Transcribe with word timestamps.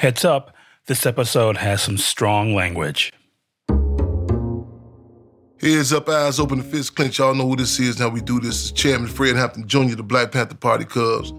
Heads 0.00 0.24
up, 0.24 0.54
this 0.86 1.04
episode 1.04 1.58
has 1.58 1.82
some 1.82 1.98
strong 1.98 2.54
language. 2.54 3.12
Heads 5.60 5.92
up, 5.92 6.08
eyes 6.08 6.40
open, 6.40 6.56
the 6.56 6.64
fist 6.64 6.96
clench. 6.96 7.18
Y'all 7.18 7.34
know 7.34 7.46
who 7.46 7.56
this 7.56 7.78
is 7.78 8.00
and 8.00 8.04
how 8.04 8.08
we 8.08 8.22
do 8.22 8.40
this. 8.40 8.70
It's 8.70 8.72
Chairman 8.72 9.08
Fred 9.08 9.36
Hampton 9.36 9.68
Jr., 9.68 9.96
the 9.96 10.02
Black 10.02 10.32
Panther 10.32 10.54
Party 10.54 10.86
Cubs. 10.86 11.34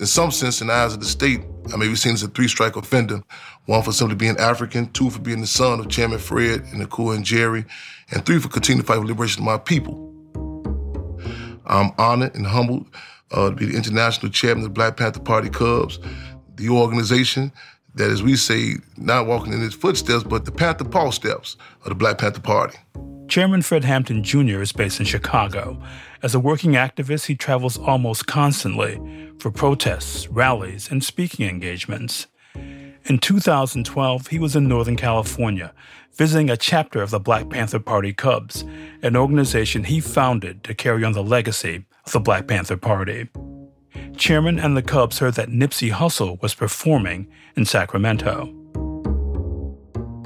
In 0.00 0.06
some 0.06 0.30
sense, 0.30 0.62
in 0.62 0.68
the 0.68 0.72
eyes 0.72 0.94
of 0.94 1.00
the 1.00 1.06
state, 1.06 1.42
I 1.70 1.76
may 1.76 1.86
be 1.86 1.96
seen 1.96 2.14
as 2.14 2.22
a 2.22 2.28
three-strike 2.28 2.76
offender. 2.76 3.20
One 3.66 3.82
for 3.82 3.92
simply 3.92 4.16
being 4.16 4.38
African, 4.38 4.90
two 4.92 5.10
for 5.10 5.18
being 5.18 5.42
the 5.42 5.46
son 5.46 5.78
of 5.78 5.90
Chairman 5.90 6.18
Fred 6.18 6.62
and 6.72 6.80
Akua 6.80 7.18
Njeri, 7.18 7.66
and 8.10 8.24
three 8.24 8.38
for 8.38 8.48
continuing 8.48 8.86
to 8.86 8.90
fight 8.90 9.00
for 9.00 9.04
liberation 9.04 9.42
of 9.42 9.44
my 9.44 9.58
people. 9.58 10.14
I'm 11.66 11.90
honored 11.98 12.36
and 12.36 12.46
humbled 12.46 12.86
uh, 13.32 13.50
to 13.50 13.54
be 13.54 13.66
the 13.66 13.76
international 13.76 14.32
chairman 14.32 14.64
of 14.64 14.70
the 14.70 14.74
Black 14.74 14.96
Panther 14.96 15.20
Party 15.20 15.50
Cubs, 15.50 15.98
the 16.56 16.68
organization 16.68 17.52
that, 17.94 18.10
as 18.10 18.22
we 18.22 18.36
say, 18.36 18.74
not 18.96 19.26
walking 19.26 19.52
in 19.52 19.64
its 19.64 19.74
footsteps, 19.74 20.22
but 20.22 20.44
the 20.44 20.52
Panther 20.52 20.84
Paul 20.84 21.12
steps 21.12 21.56
of 21.82 21.88
the 21.88 21.94
Black 21.94 22.18
Panther 22.18 22.40
Party. 22.40 22.78
Chairman 23.28 23.62
Fred 23.62 23.84
Hampton 23.84 24.22
Jr. 24.22 24.60
is 24.60 24.72
based 24.72 25.00
in 25.00 25.06
Chicago. 25.06 25.82
As 26.22 26.34
a 26.34 26.40
working 26.40 26.72
activist, 26.72 27.26
he 27.26 27.34
travels 27.34 27.76
almost 27.76 28.26
constantly 28.26 29.00
for 29.38 29.50
protests, 29.50 30.28
rallies, 30.28 30.90
and 30.90 31.02
speaking 31.02 31.48
engagements. 31.48 32.26
In 32.54 33.18
2012, 33.18 34.28
he 34.28 34.38
was 34.38 34.56
in 34.56 34.68
Northern 34.68 34.96
California, 34.96 35.72
visiting 36.14 36.50
a 36.50 36.56
chapter 36.56 37.02
of 37.02 37.10
the 37.10 37.20
Black 37.20 37.50
Panther 37.50 37.78
Party 37.78 38.12
Cubs, 38.12 38.64
an 39.02 39.16
organization 39.16 39.84
he 39.84 40.00
founded 40.00 40.64
to 40.64 40.74
carry 40.74 41.04
on 41.04 41.12
the 41.12 41.22
legacy 41.22 41.84
of 42.04 42.12
the 42.12 42.20
Black 42.20 42.46
Panther 42.46 42.76
Party. 42.76 43.28
Chairman 44.16 44.58
and 44.58 44.76
the 44.76 44.82
Cubs 44.82 45.18
heard 45.18 45.34
that 45.34 45.48
Nipsey 45.48 45.90
Hussle 45.90 46.40
was 46.42 46.54
performing 46.54 47.28
in 47.56 47.64
Sacramento. 47.64 48.52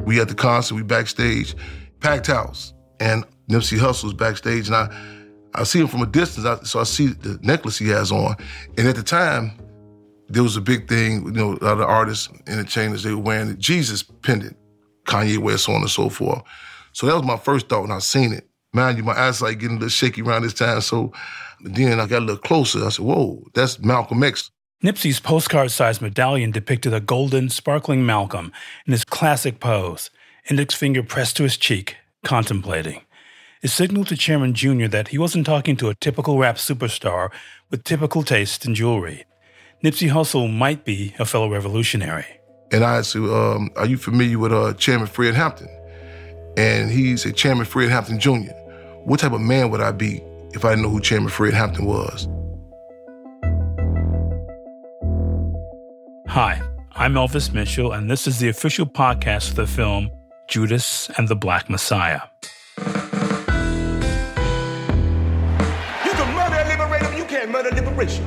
We 0.05 0.21
at 0.21 0.29
the 0.29 0.35
concert, 0.35 0.75
we 0.75 0.83
backstage, 0.83 1.55
packed 2.01 2.27
house 2.27 2.73
and 2.99 3.25
Nipsey 3.49 3.79
Hussle's 3.79 4.15
backstage, 4.15 4.69
and 4.69 4.77
I, 4.77 4.89
I 5.55 5.65
see 5.65 5.81
him 5.81 5.89
from 5.89 6.03
a 6.03 6.07
distance, 6.07 6.47
I, 6.47 6.63
so 6.65 6.81
I 6.81 6.85
see 6.85 7.09
the 7.09 7.39
necklace 7.43 7.79
he 7.79 7.89
has 7.89 8.13
on. 8.13 8.37
And 8.79 8.87
at 8.87 8.97
the 8.97 9.03
time, 9.03 9.53
there 10.29 10.43
was 10.43 10.57
a 10.57 10.61
big 10.61 10.89
thing, 10.89 11.25
you 11.25 11.33
know, 11.33 11.59
a 11.61 11.65
lot 11.65 11.81
of 11.81 11.81
artists, 11.81 12.29
entertainers, 12.47 13.03
they 13.03 13.13
were 13.13 13.21
wearing 13.21 13.49
the 13.49 13.55
Jesus 13.55 14.03
pendant, 14.03 14.57
Kanye 15.05 15.39
West, 15.39 15.65
so 15.65 15.73
on 15.73 15.81
and 15.81 15.91
so 15.91 16.09
forth. 16.09 16.43
So 16.93 17.07
that 17.07 17.15
was 17.15 17.25
my 17.25 17.37
first 17.37 17.69
thought 17.69 17.83
when 17.83 17.91
I 17.91 17.99
seen 17.99 18.33
it. 18.33 18.49
Mind 18.73 18.99
you, 18.99 19.03
my 19.03 19.19
eyes 19.19 19.43
like 19.43 19.59
getting 19.59 19.77
a 19.77 19.81
little 19.81 19.89
shaky 19.89 20.23
around 20.23 20.43
this 20.43 20.55
time, 20.55 20.81
so 20.81 21.13
then 21.63 22.01
I 22.01 22.07
got 22.07 22.19
a 22.19 22.25
little 22.25 22.37
closer. 22.37 22.85
I 22.85 22.89
said, 22.91 23.05
whoa, 23.05 23.45
that's 23.55 23.79
Malcolm 23.79 24.23
X. 24.23 24.51
Nipsey's 24.83 25.21
postcard-sized 25.21 26.01
medallion 26.01 26.51
depicted 26.51 26.95
a 26.95 27.01
golden, 27.01 27.51
sparkling 27.51 28.07
Malcolm 28.07 28.51
in 28.87 28.93
his 28.93 29.05
classic 29.05 29.61
pose, 29.61 30.11
index 30.49 30.75
finger 30.75 31.03
pressed 31.03 31.37
to 31.37 31.43
his 31.43 31.59
cheek, 31.59 31.97
contemplating. 32.25 33.03
It 33.63 33.69
signaled 33.69 34.09
to 34.09 34.17
Chairman 34.17 34.55
Jr. 34.55 34.87
that 34.87 35.09
he 35.09 35.19
wasn't 35.19 35.45
talking 35.45 35.77
to 35.77 35.91
a 35.91 35.95
typical 35.95 36.39
rap 36.39 36.57
superstar 36.57 37.31
with 37.69 37.85
typical 37.85 38.23
taste 38.23 38.65
in 38.65 38.75
jewelry. 38.75 39.27
Nipsey 39.85 40.11
Hussle 40.11 40.51
might 40.51 40.85
be 40.87 41.15
a 41.19 41.27
fellow 41.27 41.51
revolutionary. 41.51 42.25
And 42.73 42.83
I 42.83 43.03
said, 43.03 43.23
um, 43.23 43.69
Are 43.77 43.87
you 43.87 43.99
familiar 43.99 44.39
with 44.39 44.53
uh, 44.53 44.73
Chairman 44.75 45.09
Fred 45.09 45.35
Hampton? 45.35 45.69
And 46.57 46.91
he 46.91 47.19
said, 47.19 47.37
Chairman 47.37 47.67
Fred 47.67 47.91
Hampton 47.91 48.19
Jr. 48.19 48.53
What 49.05 49.21
type 49.21 49.33
of 49.33 49.41
man 49.43 49.71
would 49.71 49.81
I 49.83 49.93
be 49.93 50.23
if 50.53 50.65
I 50.65 50.71
didn't 50.71 50.83
know 50.83 50.91
who 50.91 51.01
Chairman 51.01 51.31
Fred 51.31 51.55
Hampton 51.55 51.85
was? 51.85 52.29
Hi, 56.29 56.63
I'm 56.93 57.15
Elvis 57.15 57.53
Mitchell, 57.53 57.93
and 57.93 58.11
this 58.11 58.27
is 58.27 58.39
the 58.39 58.49
official 58.49 58.87
podcast 58.87 59.51
for 59.51 59.55
the 59.55 59.67
film 59.67 60.11
Judas 60.49 61.11
and 61.17 61.29
the 61.29 61.37
Black 61.37 61.69
Messiah. 61.69 62.21
You 62.79 62.85
can 66.13 66.35
murder 66.35 66.57
a 66.57 66.69
liberator, 66.69 67.05
but 67.09 67.17
you 67.17 67.25
can't 67.25 67.51
murder 67.51 67.71
liberation. 67.71 68.25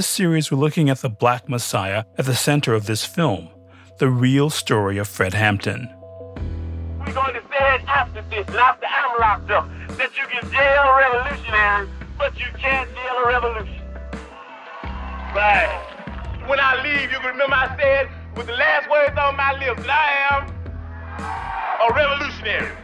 This 0.00 0.06
series, 0.06 0.50
we're 0.50 0.56
looking 0.56 0.88
at 0.88 1.02
the 1.02 1.10
Black 1.10 1.46
Messiah 1.46 2.04
at 2.16 2.24
the 2.24 2.34
center 2.34 2.72
of 2.72 2.86
this 2.86 3.04
film 3.04 3.50
the 3.98 4.08
real 4.08 4.48
story 4.48 4.96
of 4.96 5.06
Fred 5.06 5.34
Hampton. 5.34 5.90
We're 7.04 7.12
going 7.12 7.34
to 7.34 7.42
say 7.52 7.74
it 7.74 7.84
after 7.86 8.22
this, 8.30 8.46
and 8.48 8.56
after 8.56 8.86
I'm 8.86 9.20
locked 9.20 9.50
up, 9.50 9.68
that 9.98 10.16
you 10.16 10.24
can 10.32 10.50
jail 10.50 10.82
a 10.88 10.96
revolutionary, 11.04 11.86
but 12.16 12.32
you 12.40 12.46
can't 12.56 12.88
jail 12.94 13.16
a 13.22 13.28
revolution. 13.28 13.82
Right. 15.36 15.68
When 16.46 16.58
I 16.58 16.80
leave, 16.82 17.12
you 17.12 17.18
can 17.18 17.32
remember 17.32 17.56
I 17.56 17.76
said 17.78 18.08
with 18.38 18.46
the 18.46 18.54
last 18.54 18.88
words 18.88 19.18
on 19.18 19.36
my 19.36 19.52
lips 19.52 19.82
that 19.84 19.92
I 19.92 20.08
am 20.32 20.48
a 21.84 21.94
revolutionary. 21.94 22.79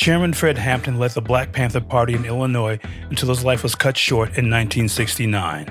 Chairman 0.00 0.32
Fred 0.32 0.56
Hampton 0.56 0.98
led 0.98 1.10
the 1.10 1.20
Black 1.20 1.52
Panther 1.52 1.82
Party 1.82 2.14
in 2.14 2.24
Illinois 2.24 2.78
until 3.10 3.28
his 3.28 3.44
life 3.44 3.62
was 3.62 3.74
cut 3.74 3.98
short 3.98 4.28
in 4.28 4.48
1969. 4.48 5.66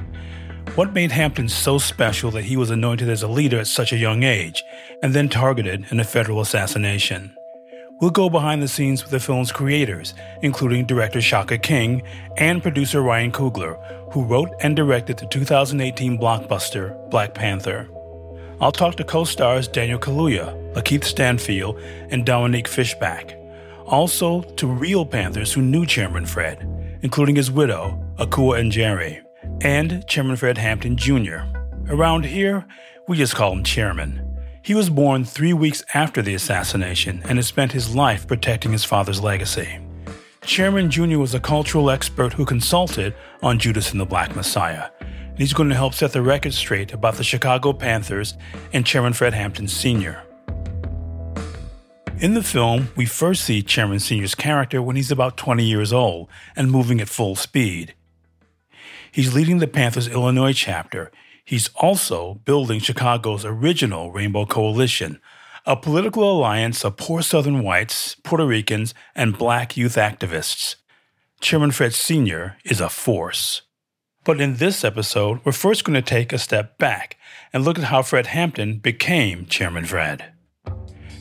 What 0.76 0.94
made 0.94 1.12
Hampton 1.12 1.50
so 1.50 1.80
special 1.80 2.30
that 2.32 2.44
he 2.44 2.56
was 2.56 2.70
anointed 2.70 3.10
as 3.10 3.24
a 3.24 3.28
leader 3.28 3.58
at 3.58 3.66
such 3.66 3.92
a 3.92 3.98
young 3.98 4.22
age 4.22 4.64
and 5.02 5.16
then 5.16 5.30
targeted 5.30 5.88
in 5.90 6.00
a 6.00 6.04
federal 6.04 6.42
assassination? 6.42 7.36
We'll 8.02 8.12
go 8.12 8.30
behind 8.30 8.62
the 8.62 8.68
scenes 8.68 9.02
with 9.02 9.10
the 9.10 9.20
film's 9.20 9.52
creators, 9.52 10.14
including 10.44 10.86
director 10.86 11.22
Shaka 11.22 11.58
King 11.58 12.04
and 12.38 12.62
producer 12.62 13.02
Ryan 13.02 13.32
Coogler, 13.32 14.14
who 14.14 14.26
wrote 14.26 14.52
and 14.62 14.76
directed 14.76 15.18
the 15.18 15.26
2018 15.26 16.20
blockbuster 16.20 17.10
Black 17.10 17.34
Panther. 17.34 17.90
I'll 18.62 18.72
talk 18.72 18.96
to 18.98 19.04
co 19.04 19.24
stars 19.24 19.68
Daniel 19.68 19.98
Kaluuya, 19.98 20.76
Lakeith 20.76 21.06
Stanfield, 21.06 21.80
and 22.12 22.28
Dominique 22.28 22.68
Fishback. 22.68 23.40
Also 23.90 24.42
to 24.42 24.68
real 24.68 25.04
Panthers 25.04 25.52
who 25.52 25.64
knew 25.64 25.84
Chairman 25.84 26.26
Fred, 26.26 27.00
including 27.02 27.36
his 27.36 27.50
widow, 27.50 28.00
Akua 28.20 28.62
Njeri 28.62 29.24
and 29.62 30.08
Chairman 30.08 30.36
Fred 30.36 30.60
Hampton 30.60 30.96
Jr. 30.96 31.40
Around 31.90 32.26
here, 32.26 32.68
we 33.08 33.18
just 33.18 33.36
call 33.36 33.52
him 33.52 33.64
Chairman. 33.64 34.26
He 34.62 34.76
was 34.76 34.92
born 34.92 35.26
three 35.26 35.54
weeks 35.54 35.84
after 35.96 36.22
the 36.22 36.36
assassination 36.36 37.24
and 37.26 37.40
has 37.40 37.48
spent 37.48 37.72
his 37.72 37.96
life 37.96 38.28
protecting 38.28 38.72
his 38.72 38.86
father's 38.86 39.22
legacy. 39.22 39.80
Chairman 40.44 40.92
Jr. 40.92 41.18
was 41.18 41.34
a 41.34 41.40
cultural 41.40 41.90
expert 41.90 42.34
who 42.34 42.46
consulted 42.46 43.16
on 43.42 43.58
Judas 43.58 43.92
and 43.92 44.00
the 44.00 44.06
Black 44.06 44.36
Messiah. 44.36 44.90
And 45.00 45.40
he's 45.40 45.54
going 45.54 45.70
to 45.70 45.76
help 45.76 45.96
set 45.96 46.12
the 46.12 46.22
record 46.22 46.54
straight 46.54 46.94
about 46.94 47.16
the 47.16 47.24
Chicago 47.24 47.74
Panthers 47.74 48.36
and 48.72 48.86
Chairman 48.86 49.14
Fred 49.14 49.34
Hampton 49.34 49.68
Sr. 49.68 50.22
In 52.20 52.34
the 52.34 52.44
film, 52.44 52.90
we 52.98 53.06
first 53.06 53.46
see 53.46 53.62
Chairman 53.62 54.02
Sr.'s 54.02 54.36
character 54.36 54.82
when 54.82 54.98
he's 54.98 55.10
about 55.10 55.38
20 55.38 55.64
years 55.64 55.94
old 55.94 56.28
and 56.54 56.70
moving 56.70 57.00
at 57.00 57.08
full 57.08 57.38
speed. 57.38 57.94
He's 59.10 59.34
leading 59.34 59.60
the 59.60 59.68
Panthers 59.68 60.10
Illinois 60.10 60.52
chapter. 60.52 61.14
He's 61.46 61.70
also 61.76 62.42
building 62.44 62.82
Chicago's 62.82 63.46
original 63.46 64.12
Rainbow 64.12 64.46
Coalition, 64.46 65.22
a 65.66 65.78
political 65.78 66.30
alliance 66.30 66.84
of 66.84 66.98
poor 66.98 67.22
Southern 67.22 67.64
whites, 67.64 68.16
Puerto 68.16 68.46
Ricans, 68.46 68.94
and 69.16 69.38
black 69.38 69.78
youth 69.78 69.96
activists. 69.96 70.76
Chairman 71.40 71.72
Fred 71.72 71.94
Sr. 71.94 72.58
is 72.66 72.82
a 72.82 72.90
force. 72.90 73.62
But 74.26 74.42
in 74.42 74.58
this 74.58 74.84
episode, 74.84 75.40
we're 75.46 75.54
first 75.54 75.86
going 75.86 75.96
to 75.96 76.02
take 76.02 76.34
a 76.34 76.38
step 76.38 76.78
back 76.78 77.16
and 77.54 77.64
look 77.64 77.78
at 77.80 77.86
how 77.86 78.02
Fred 78.02 78.28
Hampton 78.28 78.80
became 78.80 79.46
Chairman 79.46 79.86
Fred. 79.86 80.34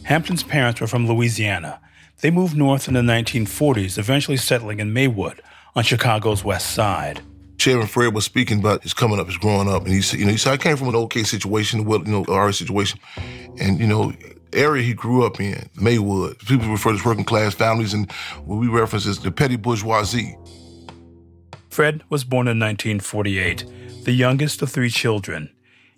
Hampton's 0.08 0.42
parents 0.42 0.80
were 0.80 0.86
from 0.86 1.06
Louisiana. 1.06 1.80
They 2.22 2.30
moved 2.30 2.56
north 2.56 2.88
in 2.88 2.94
the 2.94 3.02
1940s, 3.02 3.98
eventually 3.98 4.38
settling 4.38 4.80
in 4.80 4.94
Maywood 4.94 5.42
on 5.76 5.84
Chicago's 5.84 6.42
west 6.42 6.70
side. 6.70 7.20
Chairman 7.58 7.86
Fred 7.86 8.14
was 8.14 8.24
speaking 8.24 8.58
about 8.58 8.82
his 8.82 8.94
coming 8.94 9.20
up, 9.20 9.26
his 9.26 9.36
growing 9.36 9.68
up, 9.68 9.84
and 9.84 9.92
he 9.92 10.00
said, 10.00 10.18
you 10.18 10.24
know, 10.24 10.30
he 10.30 10.38
said, 10.38 10.54
I 10.54 10.56
came 10.56 10.78
from 10.78 10.88
an 10.88 10.96
okay 10.96 11.24
situation, 11.24 11.84
well, 11.84 11.98
you 11.98 12.10
know, 12.10 12.24
our 12.30 12.52
situation, 12.52 12.98
and 13.60 13.78
you 13.78 13.86
know, 13.86 14.14
area 14.54 14.82
he 14.82 14.94
grew 14.94 15.26
up 15.26 15.40
in, 15.40 15.68
Maywood. 15.78 16.38
People 16.38 16.70
refer 16.70 16.92
to 16.92 16.94
as 16.94 17.04
working 17.04 17.26
class 17.26 17.52
families, 17.52 17.92
and 17.92 18.10
what 18.46 18.56
we 18.56 18.66
reference 18.66 19.06
as 19.06 19.18
the 19.18 19.30
petty 19.30 19.56
bourgeoisie. 19.56 20.38
Fred 21.68 22.02
was 22.08 22.24
born 22.24 22.48
in 22.48 22.58
1948, 22.58 24.04
the 24.04 24.12
youngest 24.12 24.62
of 24.62 24.70
three 24.70 24.88
children. 24.88 25.50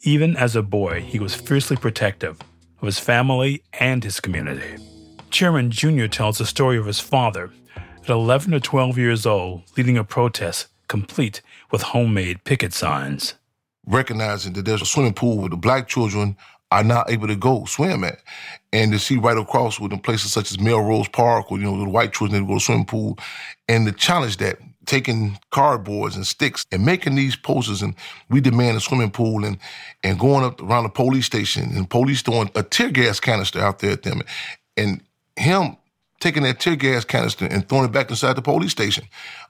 Even 0.03 0.37
as 0.37 0.57
a 0.57 0.63
boy, 0.63 1.01
he 1.01 1.21
was 1.21 1.37
fiercely 1.37 1.77
protective 1.77 2.41
of 2.81 2.87
his 2.87 2.99
family 2.99 3.63
and 3.75 4.03
his 4.05 4.21
community. 4.21 4.77
Chairman 5.31 5.71
Jr. 5.71 6.07
tells 6.07 6.39
the 6.39 6.47
story 6.47 6.77
of 6.79 6.87
his 6.87 7.01
father, 7.01 7.51
at 8.03 8.09
11 8.09 8.55
or 8.55 8.61
12 8.61 8.99
years 8.99 9.27
old, 9.27 9.63
leading 9.77 9.97
a 9.99 10.05
protest 10.05 10.67
complete 10.89 11.41
with 11.71 11.83
homemade 11.83 12.43
picket 12.45 12.73
signs. 12.73 13.35
recognizing 13.87 14.53
that 14.55 14.65
there's 14.65 14.83
a 14.83 14.87
swimming 14.87 15.15
pool 15.15 15.39
where 15.39 15.49
the 15.49 15.57
black 15.57 15.89
children 15.89 16.37
are 16.71 16.85
not 16.85 17.11
able 17.11 17.27
to 17.27 17.37
go 17.37 17.65
swim 17.65 18.05
at. 18.05 18.19
And 18.73 18.93
to 18.93 18.99
see 18.99 19.17
right 19.17 19.37
across 19.37 19.81
with 19.81 19.93
in 19.93 19.99
places 19.99 20.33
such 20.33 20.53
as 20.53 20.61
Melrose 20.61 21.09
Park 21.09 21.51
or, 21.51 21.59
you 21.59 21.65
know, 21.65 21.79
the 21.79 21.91
white 21.91 22.13
children 22.13 22.43
that 22.43 22.49
go 22.49 22.55
to 22.55 22.65
swimming 22.65 22.87
pool 22.87 23.19
and 23.69 23.87
to 23.87 23.93
challenge 23.93 24.37
that, 24.39 24.59
taking 24.91 25.39
cardboards 25.53 26.17
and 26.17 26.27
sticks 26.27 26.67
and 26.73 26.85
making 26.85 27.15
these 27.15 27.37
posters 27.37 27.81
and 27.81 27.95
we 28.29 28.41
demand 28.41 28.77
a 28.77 28.81
swimming 28.81 29.11
pool 29.11 29.45
and 29.45 29.57
and 30.03 30.19
going 30.19 30.45
up 30.45 30.61
around 30.61 30.83
the 30.83 30.89
police 30.89 31.27
station 31.27 31.71
and 31.77 31.89
police 31.89 32.23
throwing 32.23 32.51
a 32.57 32.63
tear 32.65 32.91
gas 32.91 33.21
canister 33.21 33.61
out 33.61 33.79
there 33.79 33.93
at 33.93 34.03
them 34.03 34.21
and 34.77 35.01
him 35.37 35.77
taking 36.19 36.43
that 36.43 36.59
tear 36.59 36.75
gas 36.75 37.05
canister 37.05 37.47
and 37.47 37.69
throwing 37.69 37.85
it 37.85 37.93
back 37.93 38.11
inside 38.11 38.35
the 38.35 38.43
police 38.43 38.73
station. 38.73 39.05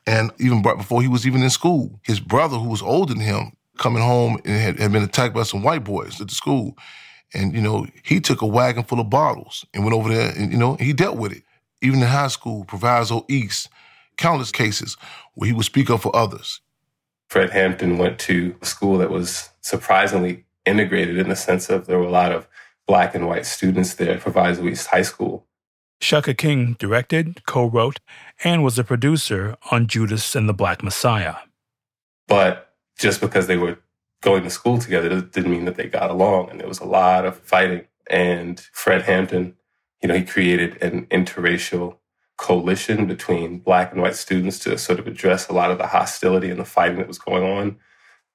And 0.06 0.30
even 0.38 0.60
before 0.60 1.00
he 1.00 1.08
was 1.08 1.26
even 1.26 1.42
in 1.42 1.48
school, 1.48 1.98
his 2.02 2.20
brother, 2.20 2.58
who 2.58 2.68
was 2.68 2.82
older 2.82 3.14
than 3.14 3.22
him, 3.22 3.52
coming 3.78 4.02
home 4.02 4.38
and 4.44 4.60
had, 4.60 4.78
had 4.78 4.92
been 4.92 5.02
attacked 5.02 5.34
by 5.34 5.42
some 5.44 5.62
white 5.62 5.84
boys 5.84 6.20
at 6.20 6.28
the 6.28 6.34
school. 6.34 6.76
And, 7.32 7.54
you 7.54 7.62
know, 7.62 7.86
he 8.04 8.20
took 8.20 8.42
a 8.42 8.46
wagon 8.46 8.84
full 8.84 9.00
of 9.00 9.08
bottles 9.08 9.64
and 9.72 9.84
went 9.84 9.96
over 9.96 10.12
there 10.12 10.32
and, 10.36 10.52
you 10.52 10.58
know, 10.58 10.76
he 10.76 10.92
dealt 10.92 11.16
with 11.16 11.32
it. 11.32 11.42
Even 11.80 12.02
in 12.02 12.08
high 12.08 12.28
school, 12.28 12.64
Proviso 12.64 13.24
East, 13.28 13.70
countless 14.20 14.52
cases 14.52 14.96
where 15.34 15.48
he 15.48 15.52
would 15.52 15.64
speak 15.64 15.90
up 15.90 16.02
for 16.02 16.14
others. 16.14 16.60
Fred 17.28 17.50
Hampton 17.50 17.98
went 17.98 18.18
to 18.20 18.54
a 18.60 18.66
school 18.66 18.98
that 18.98 19.10
was 19.10 19.50
surprisingly 19.60 20.44
integrated 20.66 21.18
in 21.18 21.28
the 21.28 21.36
sense 21.36 21.70
of 21.70 21.86
there 21.86 21.98
were 21.98 22.04
a 22.04 22.10
lot 22.10 22.32
of 22.32 22.46
black 22.86 23.14
and 23.14 23.26
white 23.26 23.46
students 23.46 23.94
there 23.94 24.14
at 24.14 24.20
Proviso 24.20 24.66
East 24.66 24.88
High 24.88 25.02
School. 25.02 25.46
Shaka 26.00 26.34
King 26.34 26.76
directed, 26.78 27.44
co 27.46 27.66
wrote, 27.66 28.00
and 28.42 28.64
was 28.64 28.78
a 28.78 28.84
producer 28.84 29.56
on 29.70 29.86
Judas 29.86 30.34
and 30.34 30.48
the 30.48 30.54
Black 30.54 30.82
Messiah. 30.82 31.36
But 32.26 32.74
just 32.98 33.20
because 33.20 33.46
they 33.46 33.56
were 33.56 33.78
going 34.22 34.42
to 34.42 34.50
school 34.50 34.78
together 34.78 35.20
didn't 35.20 35.50
mean 35.50 35.64
that 35.66 35.76
they 35.76 35.88
got 35.88 36.10
along. 36.10 36.50
And 36.50 36.60
there 36.60 36.68
was 36.68 36.80
a 36.80 36.84
lot 36.84 37.24
of 37.24 37.38
fighting. 37.38 37.86
And 38.08 38.60
Fred 38.72 39.02
Hampton, 39.02 39.56
you 40.02 40.08
know, 40.08 40.14
he 40.14 40.24
created 40.24 40.82
an 40.82 41.06
interracial 41.06 41.96
coalition 42.40 43.06
between 43.06 43.58
black 43.58 43.92
and 43.92 44.00
white 44.00 44.16
students 44.16 44.58
to 44.58 44.78
sort 44.78 44.98
of 44.98 45.06
address 45.06 45.48
a 45.48 45.52
lot 45.52 45.70
of 45.70 45.76
the 45.76 45.86
hostility 45.86 46.50
and 46.50 46.58
the 46.58 46.64
fighting 46.64 46.96
that 46.96 47.06
was 47.06 47.18
going 47.18 47.44
on. 47.44 47.76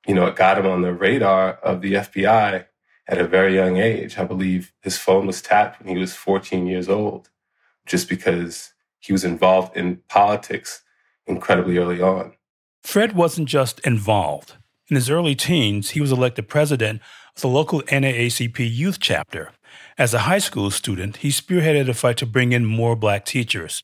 You 0.08 0.14
know, 0.14 0.28
it 0.28 0.36
got 0.36 0.60
him 0.60 0.68
on 0.68 0.84
the 0.84 0.94
radar 0.94 1.54
of 1.54 1.82
the 1.82 1.94
FBI 1.94 2.66
at 3.08 3.18
a 3.18 3.28
very 3.28 3.56
young 3.56 3.78
age. 3.78 4.20
I 4.20 4.24
believe 4.24 4.74
his 4.82 4.98
phone 5.00 5.26
was 5.26 5.42
tapped 5.42 5.80
when 5.82 5.90
he 5.90 6.00
was 6.00 6.14
14 6.14 6.68
years 6.68 6.88
old, 6.88 7.32
just 7.88 8.08
because 8.08 8.74
he 9.00 9.12
was 9.12 9.24
involved 9.24 9.76
in 9.76 10.02
politics 10.08 10.84
incredibly 11.26 11.80
early 11.80 12.00
on. 12.00 12.34
Fred 12.84 13.16
wasn't 13.16 13.50
just 13.50 13.80
involved. 13.80 14.54
In 14.88 14.96
his 14.96 15.10
early 15.10 15.34
teens, 15.34 15.92
he 15.92 16.02
was 16.02 16.12
elected 16.12 16.48
president 16.48 17.02
of 17.36 17.42
the 17.42 17.48
local 17.48 17.82
NAACP 17.82 18.60
youth 18.72 19.00
chapter. 19.00 19.50
As 19.98 20.14
a 20.14 20.20
high 20.20 20.38
school 20.38 20.70
student, 20.70 21.18
he 21.18 21.30
spearheaded 21.30 21.90
a 21.90 21.96
fight 21.96 22.18
to 22.18 22.28
bring 22.28 22.52
in 22.52 22.66
more 22.66 22.96
black 22.96 23.26
teachers. 23.26 23.82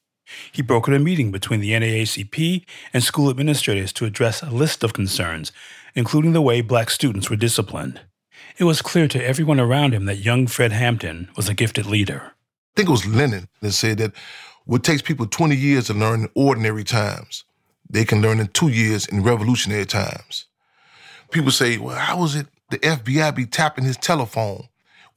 He 0.52 0.64
brokered 0.64 0.96
a 0.96 1.00
meeting 1.00 1.32
between 1.32 1.60
the 1.60 1.72
NAACP 1.72 2.64
and 2.94 3.04
school 3.04 3.30
administrators 3.30 3.94
to 3.94 4.06
address 4.06 4.42
a 4.42 4.50
list 4.50 4.84
of 4.84 4.94
concerns, 4.94 5.52
including 5.96 6.34
the 6.34 6.42
way 6.42 6.62
black 6.62 6.90
students 6.90 7.30
were 7.30 7.36
disciplined. 7.36 8.02
It 8.58 8.66
was 8.66 8.82
clear 8.82 9.08
to 9.08 9.24
everyone 9.24 9.60
around 9.60 9.94
him 9.94 10.06
that 10.06 10.18
young 10.18 10.48
Fred 10.48 10.72
Hampton 10.72 11.30
was 11.36 11.50
a 11.50 11.54
gifted 11.54 11.86
leader. 11.86 12.22
I 12.26 12.74
think 12.76 12.90
it 12.90 12.92
was 12.92 13.06
Lenin 13.06 13.48
that 13.62 13.72
said 13.72 13.98
that 13.98 14.14
what 14.66 14.84
takes 14.84 15.02
people 15.02 15.26
20 15.26 15.56
years 15.56 15.88
to 15.88 15.94
learn 15.94 16.22
in 16.22 16.30
ordinary 16.36 16.84
times, 16.84 17.44
they 17.90 18.06
can 18.06 18.22
learn 18.22 18.40
in 18.40 18.48
two 18.48 18.70
years 18.70 19.06
in 19.06 19.24
revolutionary 19.24 19.86
times. 19.86 20.46
People 21.32 21.52
say, 21.52 21.78
well, 21.78 21.96
how 21.96 22.20
was 22.20 22.36
it 22.36 22.48
the 22.70 22.80
FBI 22.80 23.36
be 23.36 23.46
tapping 23.46 23.84
his 23.84 23.98
telephone? 23.98 24.68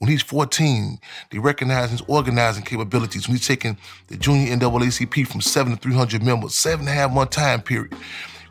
When 0.04 0.10
he's 0.10 0.22
14, 0.22 1.00
they 1.30 1.38
recognize 1.38 1.90
his 1.90 2.02
organizing 2.08 2.62
capabilities. 2.62 3.26
When 3.26 3.38
he's 3.38 3.46
taking 3.46 3.78
the 4.08 4.18
junior 4.18 4.54
NAACP 4.54 5.26
from 5.26 5.40
seven 5.40 5.72
to 5.72 5.78
300 5.78 6.22
members, 6.22 6.54
seven 6.54 6.80
and 6.80 6.90
a 6.90 6.92
half 6.92 7.10
month 7.10 7.30
time 7.30 7.62
period. 7.62 7.94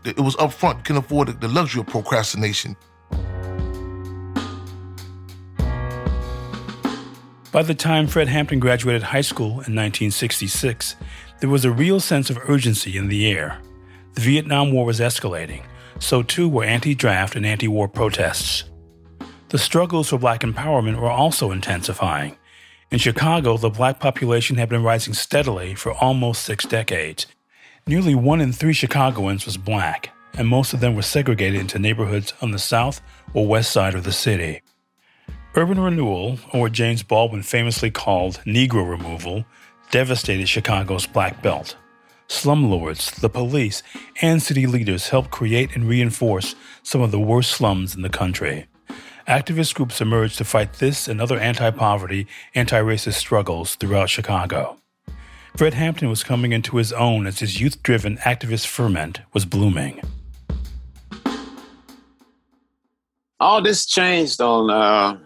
It 0.03 0.19
was 0.19 0.35
upfront, 0.37 0.83
couldn't 0.83 1.05
afford 1.05 1.39
the 1.39 1.47
luxury 1.47 1.81
of 1.81 1.85
procrastination. 1.85 2.75
By 7.51 7.61
the 7.61 7.75
time 7.75 8.07
Fred 8.07 8.29
Hampton 8.29 8.59
graduated 8.59 9.03
high 9.03 9.21
school 9.21 9.49
in 9.49 9.75
1966, 9.75 10.95
there 11.39 11.51
was 11.51 11.65
a 11.65 11.71
real 11.71 11.99
sense 11.99 12.31
of 12.31 12.39
urgency 12.49 12.97
in 12.97 13.09
the 13.09 13.27
air. 13.31 13.59
The 14.15 14.21
Vietnam 14.21 14.73
War 14.73 14.85
was 14.87 14.99
escalating, 14.99 15.61
so 15.99 16.23
too 16.23 16.49
were 16.49 16.63
anti 16.63 16.95
draft 16.95 17.35
and 17.35 17.45
anti 17.45 17.67
war 17.67 17.87
protests. 17.87 18.63
The 19.53 19.59
struggles 19.59 20.09
for 20.09 20.17
black 20.17 20.39
empowerment 20.39 20.99
were 20.99 21.11
also 21.11 21.51
intensifying. 21.51 22.37
In 22.89 22.97
Chicago, 22.97 23.55
the 23.55 23.69
black 23.69 23.99
population 23.99 24.57
had 24.57 24.67
been 24.67 24.81
rising 24.81 25.13
steadily 25.13 25.75
for 25.75 25.93
almost 25.93 26.41
six 26.41 26.65
decades. 26.65 27.27
Nearly 27.85 28.15
one 28.15 28.41
in 28.41 28.51
three 28.51 28.73
Chicagoans 28.73 29.45
was 29.45 29.57
black, 29.57 30.09
and 30.33 30.47
most 30.47 30.73
of 30.73 30.79
them 30.79 30.95
were 30.95 31.03
segregated 31.03 31.61
into 31.61 31.77
neighborhoods 31.77 32.33
on 32.41 32.49
the 32.49 32.57
south 32.57 32.99
or 33.35 33.45
west 33.45 33.71
side 33.71 33.93
of 33.93 34.05
the 34.05 34.11
city. 34.11 34.63
Urban 35.53 35.79
renewal, 35.79 36.39
or 36.51 36.61
what 36.61 36.71
James 36.71 37.03
Baldwin 37.03 37.43
famously 37.43 37.91
called 37.91 38.41
Negro 38.47 38.89
removal, 38.89 39.45
devastated 39.91 40.49
Chicago's 40.49 41.05
Black 41.05 41.43
Belt. 41.43 41.75
Slumlords, 42.27 43.21
the 43.21 43.29
police, 43.29 43.83
and 44.19 44.41
city 44.41 44.65
leaders 44.65 45.09
helped 45.09 45.29
create 45.29 45.75
and 45.75 45.87
reinforce 45.87 46.55
some 46.81 47.01
of 47.01 47.11
the 47.11 47.19
worst 47.19 47.51
slums 47.51 47.93
in 47.95 48.01
the 48.01 48.09
country. 48.09 48.65
Activist 49.27 49.73
groups 49.75 50.01
emerged 50.01 50.37
to 50.39 50.43
fight 50.43 50.73
this 50.73 51.07
and 51.07 51.21
other 51.21 51.39
anti 51.39 51.71
poverty, 51.71 52.27
anti 52.55 52.79
racist 52.81 53.13
struggles 53.13 53.75
throughout 53.75 54.09
Chicago. 54.09 54.77
Fred 55.55 55.75
Hampton 55.75 56.09
was 56.09 56.23
coming 56.23 56.51
into 56.51 56.75
his 56.75 56.91
own 56.91 57.25
as 57.25 57.39
his 57.39 57.61
youth 57.61 57.81
driven 57.83 58.17
activist 58.17 58.67
ferment 58.67 59.21
was 59.31 59.45
blooming. 59.45 60.01
All 63.39 63.61
this 63.61 63.85
changed 63.85 64.41
on 64.41 64.69
uh, 64.69 65.17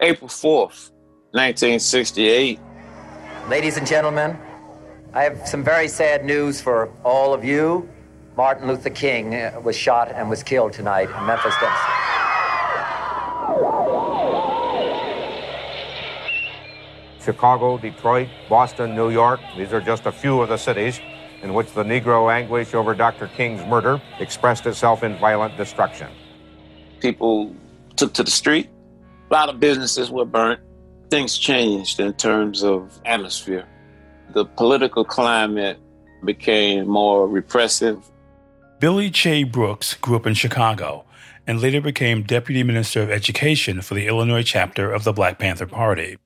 April 0.00 0.28
4th, 0.28 0.90
1968. 1.32 2.58
Ladies 3.48 3.76
and 3.76 3.86
gentlemen, 3.86 4.38
I 5.12 5.22
have 5.22 5.46
some 5.46 5.62
very 5.62 5.88
sad 5.88 6.24
news 6.24 6.62
for 6.62 6.90
all 7.04 7.34
of 7.34 7.44
you. 7.44 7.86
Martin 8.38 8.68
Luther 8.68 8.90
King 8.90 9.34
uh, 9.34 9.60
was 9.62 9.76
shot 9.76 10.10
and 10.12 10.30
was 10.30 10.42
killed 10.42 10.72
tonight 10.72 11.10
in 11.10 11.26
Memphis, 11.26 11.54
Tennessee. 11.56 12.23
Chicago, 17.24 17.78
Detroit, 17.78 18.28
Boston, 18.48 18.94
New 18.94 19.10
York. 19.10 19.40
These 19.56 19.72
are 19.72 19.80
just 19.80 20.06
a 20.06 20.12
few 20.12 20.40
of 20.40 20.48
the 20.48 20.56
cities 20.56 21.00
in 21.42 21.54
which 21.54 21.72
the 21.72 21.82
Negro 21.82 22.32
anguish 22.32 22.74
over 22.74 22.94
Dr. 22.94 23.28
King's 23.28 23.64
murder 23.66 24.00
expressed 24.18 24.66
itself 24.66 25.02
in 25.02 25.18
violent 25.18 25.56
destruction. 25.56 26.08
People 27.00 27.54
took 27.96 28.12
to 28.14 28.22
the 28.22 28.30
street 28.30 28.68
a 29.30 29.34
lot 29.34 29.48
of 29.48 29.58
businesses 29.58 30.10
were 30.10 30.24
burnt. 30.24 30.60
Things 31.10 31.38
changed 31.38 31.98
in 31.98 32.12
terms 32.14 32.62
of 32.62 33.00
atmosphere. 33.04 33.66
The 34.32 34.44
political 34.44 35.04
climate 35.04 35.78
became 36.24 36.86
more 36.86 37.26
repressive. 37.28 37.98
Billy 38.80 39.10
Che 39.10 39.44
Brooks 39.44 39.94
grew 39.94 40.16
up 40.16 40.26
in 40.26 40.34
Chicago 40.34 41.04
and 41.46 41.60
later 41.60 41.80
became 41.80 42.22
Deputy 42.22 42.62
Minister 42.62 43.02
of 43.02 43.10
Education 43.10 43.80
for 43.80 43.94
the 43.94 44.06
Illinois 44.06 44.42
chapter 44.42 44.92
of 44.92 45.04
the 45.04 45.12
Black 45.12 45.38
Panther 45.38 45.66
Party. 45.66 46.16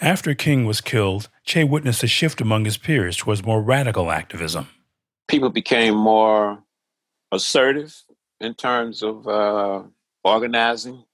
After 0.00 0.34
King 0.34 0.66
was 0.66 0.80
killed, 0.80 1.28
Che 1.44 1.64
witnessed 1.64 2.02
a 2.02 2.06
shift 2.06 2.40
among 2.40 2.64
his 2.64 2.76
peers 2.76 3.16
towards 3.16 3.44
more 3.44 3.62
radical 3.62 4.10
activism. 4.10 4.68
People 5.28 5.50
became 5.50 5.94
more 5.94 6.62
assertive 7.32 7.94
in 8.40 8.54
terms 8.54 9.02
of 9.02 9.26
uh, 9.26 9.82
organizing, 10.22 11.04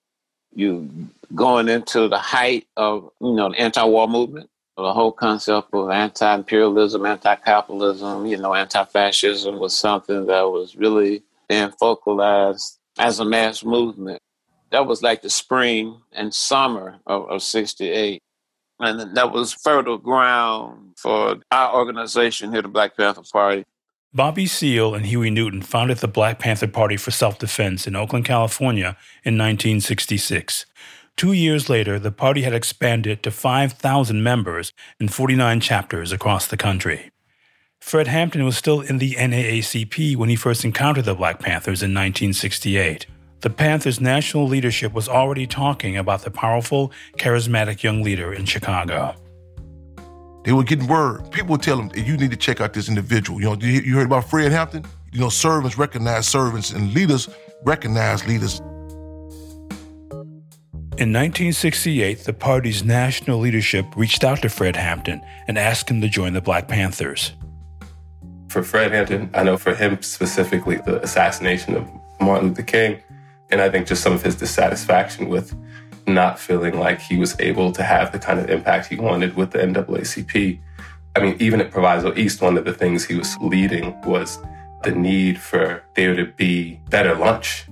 you 0.54 0.88
going 1.34 1.68
into 1.68 2.08
the 2.08 2.18
height 2.18 2.66
of 2.76 3.10
you 3.20 3.34
know 3.34 3.50
the 3.50 3.60
anti-war 3.60 4.08
movement, 4.08 4.50
the 4.76 4.92
whole 4.92 5.12
concept 5.12 5.68
of 5.74 5.90
anti-imperialism, 5.90 7.04
anti-capitalism, 7.04 8.26
you 8.26 8.36
know, 8.36 8.54
anti-fascism 8.54 9.58
was 9.58 9.76
something 9.76 10.26
that 10.26 10.42
was 10.42 10.76
really 10.76 11.22
being 11.48 11.70
focalized 11.72 12.78
as 12.98 13.20
a 13.20 13.24
mass 13.24 13.64
movement. 13.64 14.20
That 14.70 14.86
was 14.86 15.02
like 15.02 15.22
the 15.22 15.30
spring 15.30 16.00
and 16.12 16.32
summer 16.32 16.98
of, 17.06 17.28
of 17.28 17.42
68. 17.42 18.22
And 18.80 19.14
that 19.16 19.32
was 19.32 19.52
fertile 19.52 19.98
ground 19.98 20.94
for 20.96 21.36
our 21.50 21.74
organization 21.74 22.52
here, 22.52 22.62
the 22.62 22.68
Black 22.68 22.96
Panther 22.96 23.22
Party, 23.30 23.64
Bobby 24.12 24.46
Seale 24.46 24.96
and 24.96 25.06
Huey 25.06 25.30
Newton 25.30 25.62
founded 25.62 25.98
the 25.98 26.08
Black 26.08 26.40
Panther 26.40 26.66
Party 26.66 26.96
for 26.96 27.12
Self 27.12 27.38
Defense 27.38 27.86
in 27.86 27.94
Oakland, 27.94 28.24
California 28.24 28.96
in 29.22 29.38
1966. 29.38 30.66
Two 31.16 31.32
years 31.32 31.68
later, 31.68 31.96
the 31.96 32.10
party 32.10 32.42
had 32.42 32.52
expanded 32.52 33.22
to 33.22 33.30
5,000 33.30 34.20
members 34.20 34.72
in 34.98 35.06
49 35.06 35.60
chapters 35.60 36.10
across 36.10 36.48
the 36.48 36.56
country. 36.56 37.12
Fred 37.78 38.08
Hampton 38.08 38.44
was 38.44 38.56
still 38.56 38.80
in 38.80 38.98
the 38.98 39.14
NAACP 39.14 40.16
when 40.16 40.28
he 40.28 40.34
first 40.34 40.64
encountered 40.64 41.04
the 41.04 41.14
Black 41.14 41.38
Panthers 41.38 41.80
in 41.80 41.94
1968. 41.94 43.06
The 43.40 43.50
Panthers' 43.50 44.00
national 44.00 44.46
leadership 44.46 44.92
was 44.92 45.08
already 45.08 45.46
talking 45.46 45.96
about 45.96 46.22
the 46.22 46.30
powerful, 46.30 46.92
charismatic 47.16 47.82
young 47.82 48.02
leader 48.02 48.32
in 48.32 48.44
Chicago. 48.44 49.14
They 50.44 50.52
were 50.52 50.64
getting 50.64 50.86
word. 50.86 51.30
People 51.30 51.52
would 51.52 51.62
tell 51.62 51.76
them, 51.76 51.90
you 51.94 52.16
need 52.16 52.30
to 52.30 52.36
check 52.36 52.60
out 52.60 52.72
this 52.72 52.88
individual. 52.88 53.40
You 53.40 53.46
know, 53.46 53.56
you 53.60 53.94
heard 53.94 54.06
about 54.06 54.28
Fred 54.28 54.52
Hampton? 54.52 54.84
You 55.12 55.20
know, 55.20 55.28
servants 55.28 55.76
recognize 55.76 56.28
servants 56.28 56.70
and 56.70 56.94
leaders 56.94 57.28
recognize 57.64 58.26
leaders. 58.26 58.60
In 60.98 61.12
1968, 61.14 62.24
the 62.24 62.32
party's 62.32 62.84
national 62.84 63.38
leadership 63.38 63.86
reached 63.96 64.22
out 64.22 64.42
to 64.42 64.50
Fred 64.50 64.76
Hampton 64.76 65.22
and 65.48 65.56
asked 65.56 65.90
him 65.90 66.00
to 66.02 66.08
join 66.08 66.34
the 66.34 66.42
Black 66.42 66.68
Panthers. 66.68 67.32
For 68.48 68.62
Fred 68.62 68.92
Hampton, 68.92 69.30
I 69.32 69.42
know 69.44 69.56
for 69.56 69.74
him 69.74 70.02
specifically, 70.02 70.76
the 70.76 71.02
assassination 71.02 71.76
of 71.76 71.88
Martin 72.20 72.48
Luther 72.48 72.62
King, 72.62 73.02
and 73.50 73.60
I 73.60 73.68
think 73.68 73.86
just 73.86 74.02
some 74.02 74.12
of 74.12 74.22
his 74.22 74.36
dissatisfaction 74.36 75.28
with 75.28 75.54
not 76.06 76.38
feeling 76.38 76.78
like 76.78 77.00
he 77.00 77.16
was 77.16 77.38
able 77.40 77.72
to 77.72 77.82
have 77.82 78.12
the 78.12 78.18
kind 78.18 78.38
of 78.38 78.50
impact 78.50 78.88
he 78.88 78.96
wanted 78.96 79.36
with 79.36 79.50
the 79.50 79.58
NAACP. 79.58 80.60
I 81.16 81.20
mean, 81.20 81.36
even 81.40 81.60
at 81.60 81.70
Proviso 81.70 82.14
East, 82.14 82.40
one 82.40 82.56
of 82.56 82.64
the 82.64 82.72
things 82.72 83.04
he 83.04 83.16
was 83.16 83.36
leading 83.40 84.00
was 84.02 84.38
the 84.82 84.92
need 84.92 85.38
for 85.40 85.82
there 85.94 86.14
to 86.14 86.26
be 86.36 86.80
better 86.88 87.14
lunch. 87.14 87.66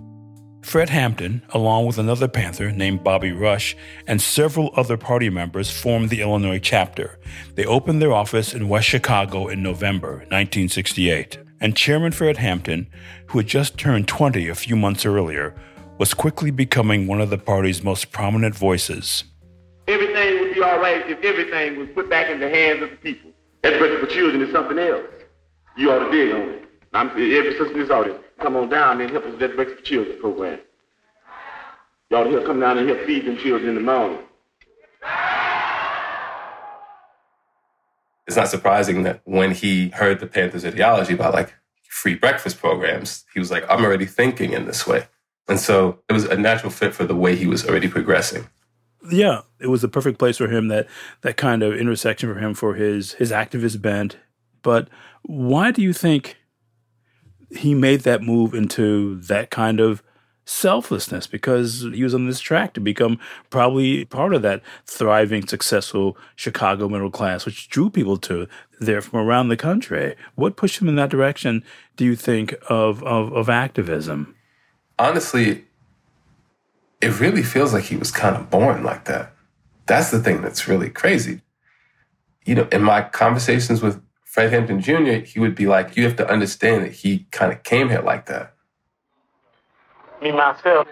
Fred 0.63 0.91
Hampton, 0.91 1.43
along 1.51 1.87
with 1.87 1.97
another 1.97 2.29
Panther 2.29 2.71
named 2.71 3.03
Bobby 3.03 3.33
Rush 3.33 3.75
and 4.07 4.21
several 4.21 4.71
other 4.77 4.99
party 4.99 5.31
members, 5.31 5.71
formed 5.71 6.11
the 6.11 6.21
Illinois 6.21 6.59
chapter. 6.59 7.19
They 7.55 7.65
opened 7.65 8.03
their 8.03 8.13
office 8.13 8.53
in 8.53 8.69
West 8.69 8.87
Chicago 8.87 9.49
in 9.49 9.63
November 9.63 10.27
1968. 10.29 11.39
And 11.61 11.77
Chairman 11.77 12.13
Fred 12.13 12.37
Hampton, 12.37 12.89
who 13.27 13.39
had 13.39 13.47
just 13.47 13.77
turned 13.77 14.07
20 14.07 14.49
a 14.49 14.55
few 14.55 14.77
months 14.77 15.05
earlier, 15.05 15.55
was 15.99 16.15
quickly 16.15 16.51
becoming 16.51 17.07
one 17.07 17.21
of 17.21 17.31
the 17.31 17.39
party's 17.39 17.83
most 17.83 18.13
prominent 18.13 18.55
voices. 18.55 19.25
Everything 19.89 20.41
would 20.41 20.55
be 20.55 20.63
all 20.63 20.79
right 20.79 21.09
if 21.11 21.23
everything 21.25 21.79
was 21.79 21.89
put 21.95 22.09
back 22.09 22.31
in 22.31 22.39
the 22.39 22.49
hands 22.49 22.83
of 22.83 22.91
the 22.91 22.97
people. 22.97 23.31
Breakfast 23.63 24.01
for 24.01 24.07
children 24.07 24.43
is 24.43 24.53
something 24.53 24.79
else. 24.79 25.05
You 25.77 25.91
ought 25.91 25.99
to 25.99 26.11
dig 26.11 26.33
on 26.33 26.49
it. 26.49 26.65
I'm 26.95 27.09
every 27.11 27.53
sister 27.53 27.73
in 27.73 27.81
this 27.81 27.91
audience, 27.91 28.23
come 28.41 28.57
on 28.57 28.69
down 28.69 29.01
and 29.01 29.11
help 29.11 29.25
us 29.25 29.33
with 29.33 29.41
that 29.41 29.57
breakfast 29.57 29.81
for 29.81 29.85
children 29.85 30.19
program. 30.21 30.61
To 32.11 32.17
help 32.17 32.47
come 32.47 32.61
down 32.61 32.79
and 32.79 32.89
help 32.89 33.05
feed 33.05 33.27
them 33.27 33.37
children 33.37 33.69
in 33.69 33.75
the 33.75 33.81
morning. 33.81 34.21
It's 38.29 38.37
not 38.37 38.49
surprising 38.49 39.03
that 39.03 39.23
when 39.25 39.53
he 39.53 39.89
heard 39.89 40.21
the 40.21 40.27
Panthers' 40.27 40.65
ideology 40.65 41.15
about 41.15 41.35
like 41.35 41.55
free 41.89 42.15
breakfast 42.15 42.59
programs, 42.59 43.25
he 43.35 43.41
was 43.41 43.51
like, 43.51 43.65
I'm 43.69 43.85
already 43.85 44.07
thinking 44.07 44.53
in 44.53 44.67
this 44.67 44.87
way. 44.87 45.07
And 45.49 45.59
so 45.59 45.99
it 46.09 46.13
was 46.13 46.25
a 46.25 46.37
natural 46.37 46.71
fit 46.71 46.95
for 46.95 47.05
the 47.05 47.17
way 47.17 47.35
he 47.35 47.47
was 47.47 47.67
already 47.67 47.89
progressing. 47.89 48.47
Yeah, 49.11 49.41
it 49.59 49.69
was 49.69 49.81
the 49.81 49.89
perfect 49.89 50.19
place 50.19 50.37
for 50.37 50.49
him 50.49 50.69
that 50.69 50.87
that 51.23 51.37
kind 51.37 51.63
of 51.63 51.75
intersection 51.75 52.33
for 52.33 52.39
him 52.39 52.53
for 52.55 52.75
his 52.75 53.13
his 53.13 53.33
activist 53.33 53.81
bent. 53.81 54.19
But 54.63 54.89
why 55.23 55.71
do 55.71 55.81
you 55.81 55.93
think 55.93 56.37
he 57.51 57.75
made 57.75 58.01
that 58.01 58.23
move 58.23 58.55
into 58.55 59.21
that 59.23 59.51
kind 59.51 59.81
of 59.81 60.03
selflessness 60.49 61.27
because 61.27 61.83
he 61.93 62.03
was 62.03 62.15
on 62.15 62.27
this 62.27 62.41
track 62.41 62.75
to 62.75 62.81
become 62.81 63.19
probably 63.51 64.05
part 64.07 64.35
of 64.35 64.43
that 64.43 64.63
thriving, 64.87 65.47
successful 65.47 66.17
Chicago 66.37 66.89
middle 66.89 67.11
class, 67.11 67.45
which 67.45 67.69
drew 67.69 67.91
people 67.91 68.17
to 68.17 68.49
there 68.81 69.01
from 69.01 69.21
around 69.21 69.49
the 69.49 69.57
country. 69.57 70.15
What 70.35 70.57
pushed 70.57 70.81
him 70.81 70.89
in 70.89 70.97
that 70.97 71.11
direction, 71.11 71.65
do 71.97 72.05
you 72.05 72.17
think, 72.17 72.55
of, 72.69 73.03
of, 73.03 73.33
of 73.33 73.49
activism? 73.49 74.35
honestly, 74.99 75.65
it 77.01 77.21
really 77.21 77.43
feels 77.43 77.73
like 77.73 77.85
he 77.85 77.97
was 77.97 78.11
kind 78.11 78.37
of 78.37 78.51
born 78.51 78.83
like 78.83 79.05
that. 79.05 79.33
That's 79.87 80.11
the 80.11 80.21
thing 80.21 80.43
that's 80.43 80.69
really 80.69 80.91
crazy. 80.91 81.43
You 82.45 82.57
know, 82.57 82.69
in 82.73 82.83
my 82.83 83.03
conversations 83.03 83.81
with 83.81 84.03
Fred 84.25 84.53
Hampton 84.53 84.81
Jr., 84.81 85.25
he 85.25 85.39
would 85.39 85.55
be 85.55 85.67
like, 85.67 85.97
you 85.97 86.05
have 86.05 86.17
to 86.17 86.31
understand 86.31 86.85
that 86.85 86.93
he 86.93 87.27
kind 87.31 87.53
of 87.53 87.63
came 87.63 87.89
here 87.89 88.03
like 88.03 88.27
that. 88.27 88.55
Me, 90.21 90.33
myself, 90.33 90.89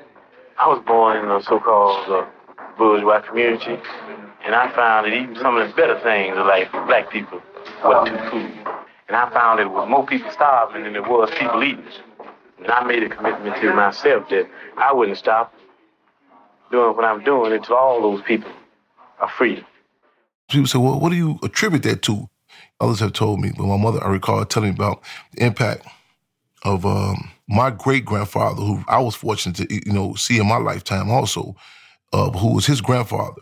I 0.58 0.68
was 0.68 0.80
born 0.86 1.16
in 1.16 1.28
a 1.28 1.42
so 1.42 1.58
called 1.58 2.08
uh, 2.08 2.26
bourgeois 2.78 3.20
community, 3.22 3.76
and 4.44 4.54
I 4.54 4.72
found 4.72 5.06
that 5.06 5.12
even 5.12 5.34
some 5.36 5.56
of 5.56 5.68
the 5.68 5.74
better 5.74 5.98
things 6.00 6.36
of 6.36 6.46
life 6.46 6.68
for 6.70 6.86
black 6.86 7.10
people 7.10 7.42
wasn't 7.84 8.18
too 8.18 8.30
food. 8.30 8.66
And 9.08 9.16
I 9.16 9.28
found 9.30 9.58
that 9.58 9.64
there 9.64 9.68
was 9.68 9.88
more 9.88 10.06
people 10.06 10.30
starving 10.30 10.84
than 10.84 10.92
there 10.92 11.02
was 11.02 11.28
people 11.38 11.62
eating. 11.64 11.84
And 12.58 12.70
I 12.70 12.84
made 12.84 13.02
a 13.02 13.08
commitment 13.08 13.56
to 13.60 13.74
myself 13.74 14.28
that 14.30 14.48
I 14.76 14.92
wouldn't 14.92 15.18
stop 15.18 15.52
doing 16.70 16.94
what 16.94 17.04
I'm 17.04 17.24
doing 17.24 17.52
until 17.52 17.76
all 17.76 18.00
those 18.00 18.22
people 18.22 18.50
are 19.18 19.28
free. 19.28 19.64
People 20.48 20.68
say, 20.68 20.78
well, 20.78 21.00
what 21.00 21.10
do 21.10 21.16
you 21.16 21.38
attribute 21.42 21.82
that 21.82 22.02
to? 22.02 22.28
Others 22.80 23.00
have 23.00 23.12
told 23.12 23.40
me, 23.40 23.50
but 23.56 23.66
my 23.66 23.76
mother, 23.76 24.02
I 24.02 24.08
recall 24.08 24.44
telling 24.44 24.70
me 24.70 24.76
about 24.76 25.02
the 25.32 25.44
impact 25.44 25.84
of 26.66 26.84
um, 26.84 27.30
my 27.48 27.70
great 27.70 28.04
grandfather, 28.04 28.60
who 28.60 28.82
I 28.88 28.98
was 28.98 29.14
fortunate 29.14 29.56
to, 29.56 29.72
you 29.72 29.92
know, 29.92 30.14
see 30.14 30.38
in 30.38 30.48
my 30.48 30.56
lifetime 30.56 31.08
also, 31.10 31.54
uh, 32.12 32.30
who 32.30 32.54
was 32.54 32.66
his 32.66 32.80
grandfather, 32.80 33.40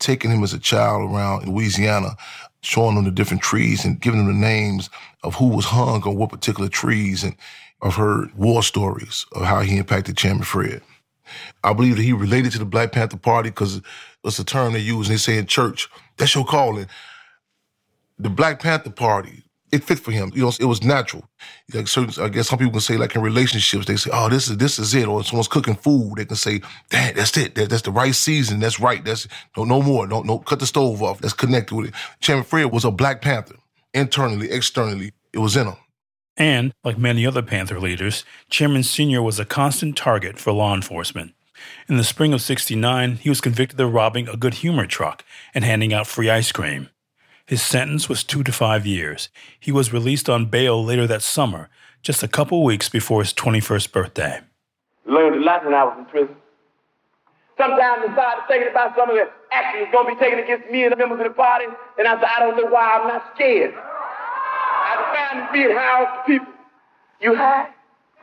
taking 0.00 0.32
him 0.32 0.42
as 0.42 0.52
a 0.52 0.58
child 0.58 1.08
around 1.08 1.46
Louisiana, 1.46 2.16
showing 2.62 2.96
him 2.96 3.04
the 3.04 3.12
different 3.12 3.44
trees 3.44 3.84
and 3.84 4.00
giving 4.00 4.20
him 4.20 4.26
the 4.26 4.32
names 4.32 4.90
of 5.22 5.36
who 5.36 5.48
was 5.48 5.66
hung 5.66 6.02
on 6.02 6.16
what 6.16 6.30
particular 6.30 6.68
trees. 6.68 7.22
And 7.22 7.36
I've 7.80 7.94
heard 7.94 8.34
war 8.34 8.62
stories 8.64 9.24
of 9.32 9.42
how 9.42 9.60
he 9.60 9.78
impacted 9.78 10.16
Chairman 10.16 10.42
Fred. 10.42 10.82
I 11.62 11.74
believe 11.74 11.96
that 11.96 12.02
he 12.02 12.12
related 12.12 12.52
to 12.52 12.58
the 12.58 12.64
Black 12.64 12.90
Panther 12.90 13.16
Party 13.16 13.50
because 13.50 13.80
it's 14.24 14.38
a 14.40 14.44
term 14.44 14.72
they 14.72 14.80
use 14.80 15.08
and 15.08 15.14
they 15.14 15.18
say 15.18 15.38
in 15.38 15.46
church, 15.46 15.88
that's 16.16 16.34
your 16.34 16.44
calling. 16.44 16.88
The 18.18 18.30
Black 18.30 18.60
Panther 18.60 18.90
Party, 18.90 19.43
it 19.74 19.84
fit 19.84 19.98
for 19.98 20.12
him. 20.12 20.30
You 20.34 20.42
know, 20.42 20.52
it 20.58 20.64
was 20.64 20.82
natural. 20.82 21.28
Like 21.72 21.88
certain, 21.88 22.24
I 22.24 22.28
guess 22.28 22.48
some 22.48 22.58
people 22.58 22.72
can 22.72 22.80
say, 22.80 22.96
like 22.96 23.14
in 23.14 23.22
relationships, 23.22 23.86
they 23.86 23.96
say, 23.96 24.10
"Oh, 24.12 24.28
this 24.28 24.48
is 24.48 24.56
this 24.56 24.78
is 24.78 24.94
it." 24.94 25.06
Or 25.06 25.22
someone's 25.24 25.48
cooking 25.48 25.74
food, 25.74 26.14
they 26.16 26.24
can 26.24 26.36
say, 26.36 26.60
"That 26.90 27.16
that's 27.16 27.36
it. 27.36 27.54
That, 27.54 27.70
that's 27.70 27.82
the 27.82 27.90
right 27.90 28.14
season. 28.14 28.60
That's 28.60 28.80
right. 28.80 29.04
That's 29.04 29.26
no 29.56 29.64
no 29.64 29.82
more. 29.82 30.06
Don't 30.06 30.26
no 30.26 30.38
cut 30.38 30.60
the 30.60 30.66
stove 30.66 31.02
off. 31.02 31.20
That's 31.20 31.34
connected 31.34 31.74
with 31.74 31.88
it." 31.88 31.94
Chairman 32.20 32.44
Fred 32.44 32.72
was 32.72 32.84
a 32.84 32.90
Black 32.90 33.20
Panther, 33.20 33.56
internally, 33.92 34.50
externally. 34.50 35.12
It 35.32 35.38
was 35.38 35.56
in 35.56 35.66
him. 35.66 35.76
And, 36.36 36.72
like 36.82 36.98
many 36.98 37.26
other 37.26 37.42
Panther 37.42 37.78
leaders, 37.78 38.24
Chairman 38.50 38.82
Sr. 38.82 39.22
was 39.22 39.38
a 39.38 39.44
constant 39.44 39.96
target 39.96 40.38
for 40.38 40.52
law 40.52 40.74
enforcement. 40.74 41.32
In 41.88 41.96
the 41.96 42.04
spring 42.04 42.32
of 42.32 42.42
69, 42.42 43.16
he 43.16 43.28
was 43.28 43.40
convicted 43.40 43.80
of 43.80 43.92
robbing 43.92 44.28
a 44.28 44.36
good 44.36 44.54
humor 44.54 44.86
truck 44.86 45.24
and 45.54 45.64
handing 45.64 45.94
out 45.94 46.06
free 46.06 46.28
ice 46.28 46.50
cream. 46.50 46.88
His 47.46 47.60
sentence 47.60 48.08
was 48.08 48.24
two 48.24 48.42
to 48.42 48.52
five 48.52 48.86
years. 48.86 49.28
He 49.60 49.70
was 49.70 49.92
released 49.92 50.30
on 50.30 50.46
bail 50.46 50.82
later 50.82 51.06
that 51.06 51.22
summer, 51.22 51.68
just 52.00 52.22
a 52.22 52.28
couple 52.28 52.64
weeks 52.64 52.88
before 52.88 53.20
his 53.20 53.34
21st 53.34 53.92
birthday. 53.92 54.40
Learned 55.04 55.42
a 55.42 55.44
lot 55.44 55.62
when 55.62 55.74
I 55.74 55.84
was 55.84 55.98
in 55.98 56.06
prison. 56.06 56.36
Sometimes 57.58 58.02
I 58.08 58.12
started 58.14 58.42
thinking 58.48 58.70
about 58.70 58.96
some 58.96 59.10
of 59.10 59.16
the 59.16 59.28
actions 59.52 59.88
going 59.92 60.08
to 60.08 60.14
be 60.14 60.18
taken 60.18 60.38
against 60.38 60.70
me 60.70 60.84
and 60.84 60.92
the 60.92 60.96
members 60.96 61.20
of 61.20 61.28
the 61.28 61.34
party, 61.34 61.66
and 61.98 62.08
I 62.08 62.16
said, 62.16 62.24
I 62.24 62.40
don't 62.40 62.56
know 62.56 62.66
why 62.70 62.98
I'm 62.98 63.08
not 63.08 63.22
scared. 63.34 63.74
I 63.76 64.96
defined 64.96 65.52
being 65.52 65.76
high 65.76 66.02
off 66.02 66.26
the 66.26 66.32
people. 66.32 66.52
You 67.20 67.36
high? 67.36 67.68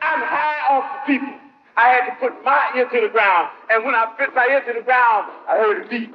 I'm 0.02 0.20
high 0.20 0.66
off 0.68 1.06
the 1.06 1.12
people. 1.12 1.32
I 1.76 1.88
had 1.88 2.10
to 2.10 2.16
put 2.18 2.44
my 2.44 2.72
ear 2.76 2.88
to 2.90 3.00
the 3.00 3.08
ground, 3.08 3.48
and 3.70 3.84
when 3.84 3.94
I 3.94 4.04
put 4.18 4.34
my 4.34 4.46
ear 4.50 4.66
to 4.66 4.72
the 4.78 4.84
ground, 4.84 5.30
I 5.48 5.56
heard 5.56 5.86
a 5.86 5.88
beat. 5.88 6.10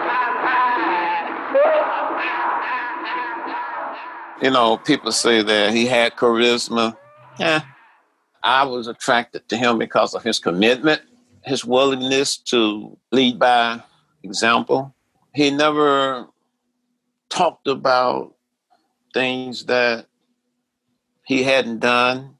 I'm 0.09 0.35
high. 0.45 0.89
You 4.41 4.49
know, 4.51 4.77
people 4.77 5.11
say 5.11 5.43
that 5.43 5.73
he 5.73 5.85
had 5.85 6.15
charisma. 6.15 6.95
Yeah. 7.37 7.61
I 8.41 8.63
was 8.63 8.87
attracted 8.87 9.49
to 9.49 9.57
him 9.57 9.77
because 9.77 10.13
of 10.13 10.23
his 10.23 10.39
commitment, 10.39 11.01
his 11.43 11.65
willingness 11.65 12.37
to 12.37 12.97
lead 13.11 13.39
by 13.39 13.83
example. 14.23 14.95
He 15.35 15.51
never 15.51 16.27
talked 17.29 17.67
about 17.67 18.35
things 19.13 19.65
that 19.65 20.07
he 21.25 21.43
hadn't 21.43 21.79
done 21.79 22.37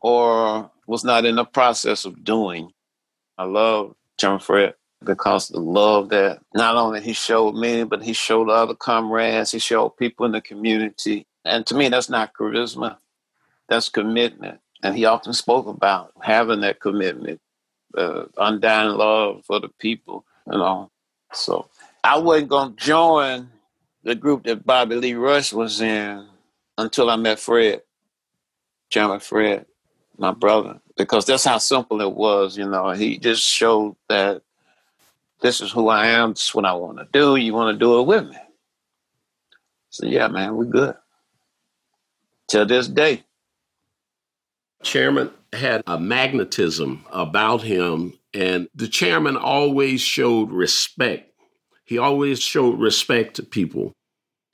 or 0.00 0.70
was 0.86 1.04
not 1.04 1.24
in 1.24 1.36
the 1.36 1.44
process 1.44 2.04
of 2.04 2.24
doing. 2.24 2.72
I 3.38 3.44
love 3.44 3.94
John 4.18 4.38
Fred 4.38 4.74
because 5.02 5.48
the 5.48 5.60
love 5.60 6.10
that 6.10 6.40
not 6.54 6.76
only 6.76 7.00
he 7.00 7.12
showed 7.12 7.54
me, 7.54 7.84
but 7.84 8.02
he 8.02 8.12
showed 8.12 8.48
other 8.48 8.74
comrades, 8.74 9.52
he 9.52 9.58
showed 9.58 9.96
people 9.96 10.26
in 10.26 10.32
the 10.32 10.40
community. 10.40 11.26
And 11.44 11.66
to 11.66 11.74
me, 11.74 11.88
that's 11.88 12.08
not 12.08 12.32
charisma, 12.32 12.96
that's 13.68 13.88
commitment. 13.88 14.60
And 14.82 14.96
he 14.96 15.04
often 15.04 15.32
spoke 15.32 15.66
about 15.66 16.12
having 16.20 16.60
that 16.60 16.80
commitment, 16.80 17.40
uh, 17.96 18.24
undying 18.36 18.96
love 18.96 19.44
for 19.46 19.60
the 19.60 19.68
people, 19.68 20.24
you 20.50 20.58
know. 20.58 20.90
So 21.32 21.68
I 22.02 22.18
wasn't 22.18 22.50
going 22.50 22.76
to 22.76 22.84
join 22.84 23.50
the 24.02 24.14
group 24.14 24.44
that 24.44 24.66
Bobby 24.66 24.96
Lee 24.96 25.14
Rush 25.14 25.52
was 25.52 25.80
in 25.80 26.26
until 26.78 27.10
I 27.10 27.16
met 27.16 27.38
Fred, 27.38 27.82
Chairman 28.90 29.20
Fred, 29.20 29.66
my 30.18 30.32
brother, 30.32 30.80
because 30.96 31.26
that's 31.26 31.44
how 31.44 31.58
simple 31.58 32.00
it 32.00 32.12
was. 32.12 32.56
You 32.56 32.68
know, 32.68 32.90
he 32.90 33.18
just 33.18 33.42
showed 33.42 33.96
that 34.08 34.42
this 35.40 35.60
is 35.60 35.70
who 35.72 35.88
I 35.88 36.06
am. 36.06 36.30
This 36.30 36.46
is 36.48 36.54
what 36.54 36.64
I 36.64 36.72
want 36.74 36.98
to 36.98 37.08
do. 37.12 37.36
You 37.36 37.52
want 37.52 37.74
to 37.74 37.78
do 37.78 38.00
it 38.00 38.06
with 38.06 38.28
me? 38.28 38.36
So 39.90 40.06
yeah, 40.06 40.28
man, 40.28 40.56
we're 40.56 40.64
good 40.64 40.96
till 42.48 42.66
this 42.66 42.88
day. 42.88 43.24
Chairman 44.82 45.30
had 45.52 45.82
a 45.86 45.98
magnetism 45.98 47.04
about 47.10 47.62
him, 47.62 48.12
and 48.32 48.68
the 48.74 48.88
chairman 48.88 49.36
always 49.36 50.00
showed 50.00 50.50
respect. 50.50 51.32
He 51.84 51.98
always 51.98 52.40
showed 52.40 52.78
respect 52.78 53.36
to 53.36 53.42
people. 53.42 53.92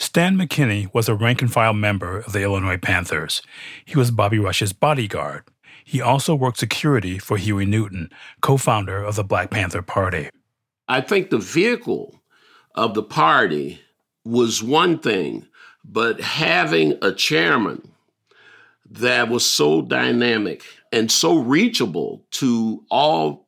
Stan 0.00 0.38
McKinney 0.38 0.92
was 0.94 1.10
a 1.10 1.14
rank 1.14 1.42
and 1.42 1.52
file 1.52 1.74
member 1.74 2.20
of 2.20 2.32
the 2.32 2.42
Illinois 2.42 2.78
Panthers. 2.78 3.42
He 3.84 3.98
was 3.98 4.10
Bobby 4.10 4.38
Rush's 4.38 4.72
bodyguard. 4.72 5.44
He 5.84 6.00
also 6.00 6.34
worked 6.34 6.58
security 6.58 7.18
for 7.18 7.36
Huey 7.36 7.66
Newton, 7.66 8.08
co 8.40 8.56
founder 8.56 9.02
of 9.02 9.16
the 9.16 9.22
Black 9.22 9.50
Panther 9.50 9.82
Party. 9.82 10.30
I 10.88 11.02
think 11.02 11.28
the 11.28 11.38
vehicle 11.38 12.18
of 12.74 12.94
the 12.94 13.02
party 13.02 13.78
was 14.24 14.62
one 14.62 14.98
thing, 14.98 15.46
but 15.84 16.18
having 16.22 16.98
a 17.02 17.12
chairman 17.12 17.92
that 18.90 19.28
was 19.28 19.44
so 19.44 19.82
dynamic 19.82 20.64
and 20.90 21.12
so 21.12 21.36
reachable 21.36 22.24
to 22.32 22.82
all 22.90 23.46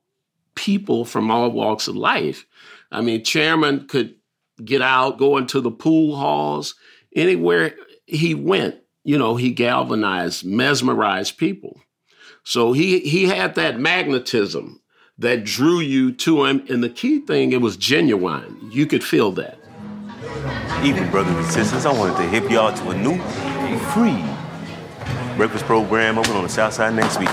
people 0.54 1.06
from 1.06 1.30
all 1.30 1.50
walks 1.50 1.88
of 1.88 1.97
life. 1.97 2.44
I 2.92 3.00
mean, 3.00 3.25
chairman 3.25 3.88
could 3.88 4.16
get 4.64 4.83
out, 4.83 5.19
go 5.19 5.37
into 5.37 5.61
the 5.61 5.71
pool 5.71 6.16
halls, 6.16 6.75
anywhere 7.14 7.75
he 8.07 8.35
went, 8.35 8.76
you 9.04 9.19
know, 9.19 9.37
he 9.37 9.50
galvanized, 9.50 10.45
mesmerized 10.45 11.38
people. 11.38 11.81
So 12.45 12.73
he 12.73 13.00
he 13.00 13.26
had 13.26 13.54
that 13.54 13.78
magnetism 13.78 14.81
that 15.19 15.45
drew 15.45 15.81
you 15.81 16.12
to 16.12 16.45
him. 16.45 16.64
And 16.69 16.83
the 16.83 16.88
key 16.88 17.21
thing, 17.21 17.52
it 17.52 17.61
was 17.61 17.76
genuine. 17.76 18.71
You 18.71 18.87
could 18.87 19.04
feel 19.04 19.33
that. 19.33 19.59
Even 20.83 21.09
brothers 21.11 21.37
and 21.37 21.47
sisters, 21.47 21.87
I 21.87 21.92
wanted 21.92 22.16
to 22.16 22.25
hip 22.25 22.50
y'all 22.50 22.75
to 22.75 22.90
a 22.90 22.97
new, 22.97 23.19
free 23.92 24.25
breakfast 25.37 25.64
program 25.64 26.19
open 26.19 26.33
on 26.33 26.42
the 26.42 26.49
South 26.49 26.75
Side 26.75 26.95
next 26.95 27.19
week. 27.19 27.28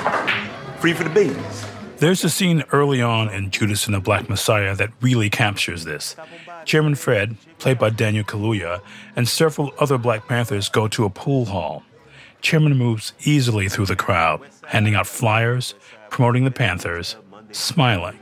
Free 0.79 0.93
for 0.93 1.03
the 1.03 1.09
babies. 1.09 1.65
There's 1.98 2.24
a 2.24 2.29
scene 2.29 2.63
early 2.71 3.01
on 3.01 3.27
in 3.29 3.51
Judas 3.51 3.86
and 3.86 3.93
the 3.93 4.00
Black 4.00 4.29
Messiah 4.29 4.74
that 4.75 4.89
really 5.01 5.29
captures 5.29 5.83
this. 5.83 6.15
Chairman 6.69 6.93
Fred, 6.93 7.35
played 7.57 7.79
by 7.79 7.89
Daniel 7.89 8.23
Kaluuya, 8.23 8.81
and 9.15 9.27
several 9.27 9.73
other 9.79 9.97
Black 9.97 10.27
Panthers 10.27 10.69
go 10.69 10.88
to 10.89 11.03
a 11.03 11.09
pool 11.09 11.45
hall. 11.45 11.81
Chairman 12.41 12.77
moves 12.77 13.11
easily 13.23 13.67
through 13.69 13.88
the 13.88 13.95
crowd, 13.95 14.39
handing 14.67 14.93
out 14.93 15.07
flyers, 15.07 15.73
promoting 16.11 16.43
the 16.43 16.51
Panthers, 16.51 17.15
smiling. 17.51 18.19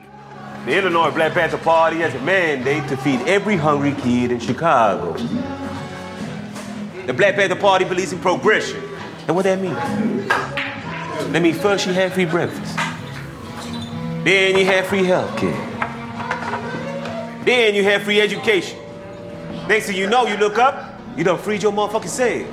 The 0.66 0.77
Illinois 0.77 1.12
Black 1.12 1.34
Panther 1.34 1.58
Party 1.58 1.98
has 1.98 2.16
a 2.16 2.22
mandate 2.22 2.88
to 2.88 2.96
feed 2.96 3.20
every 3.27 3.58
hungry 3.58 3.92
kid 4.01 4.32
in 4.32 4.39
Chicago. 4.39 5.12
The 7.06 7.13
Black 7.13 7.36
Panther 7.36 7.58
Party 7.58 7.84
believes 7.84 8.13
in 8.13 8.20
progression. 8.20 8.82
And 9.27 9.36
what 9.36 9.44
that 9.44 9.60
mean? 9.60 9.74
That 11.34 11.42
means 11.42 11.60
first 11.60 11.86
you 11.86 11.92
have 11.92 12.13
free 12.13 12.24
breakfast. 12.24 12.77
Then 14.24 14.58
you 14.58 14.63
have 14.68 14.88
free 14.88 15.04
health 15.04 15.36
care. 15.38 15.67
Then 17.48 17.75
you 17.75 17.84
have 17.86 18.04
free 18.04 18.20
education. 18.20 18.77
Next 19.70 19.86
thing 19.86 19.96
you 19.96 20.10
know, 20.10 20.27
you 20.27 20.36
look 20.36 20.58
up, 20.58 21.00
you 21.16 21.24
done 21.24 21.38
freed 21.38 21.63
your 21.63 21.72
motherfucking 21.72 22.10
self. 22.10 22.46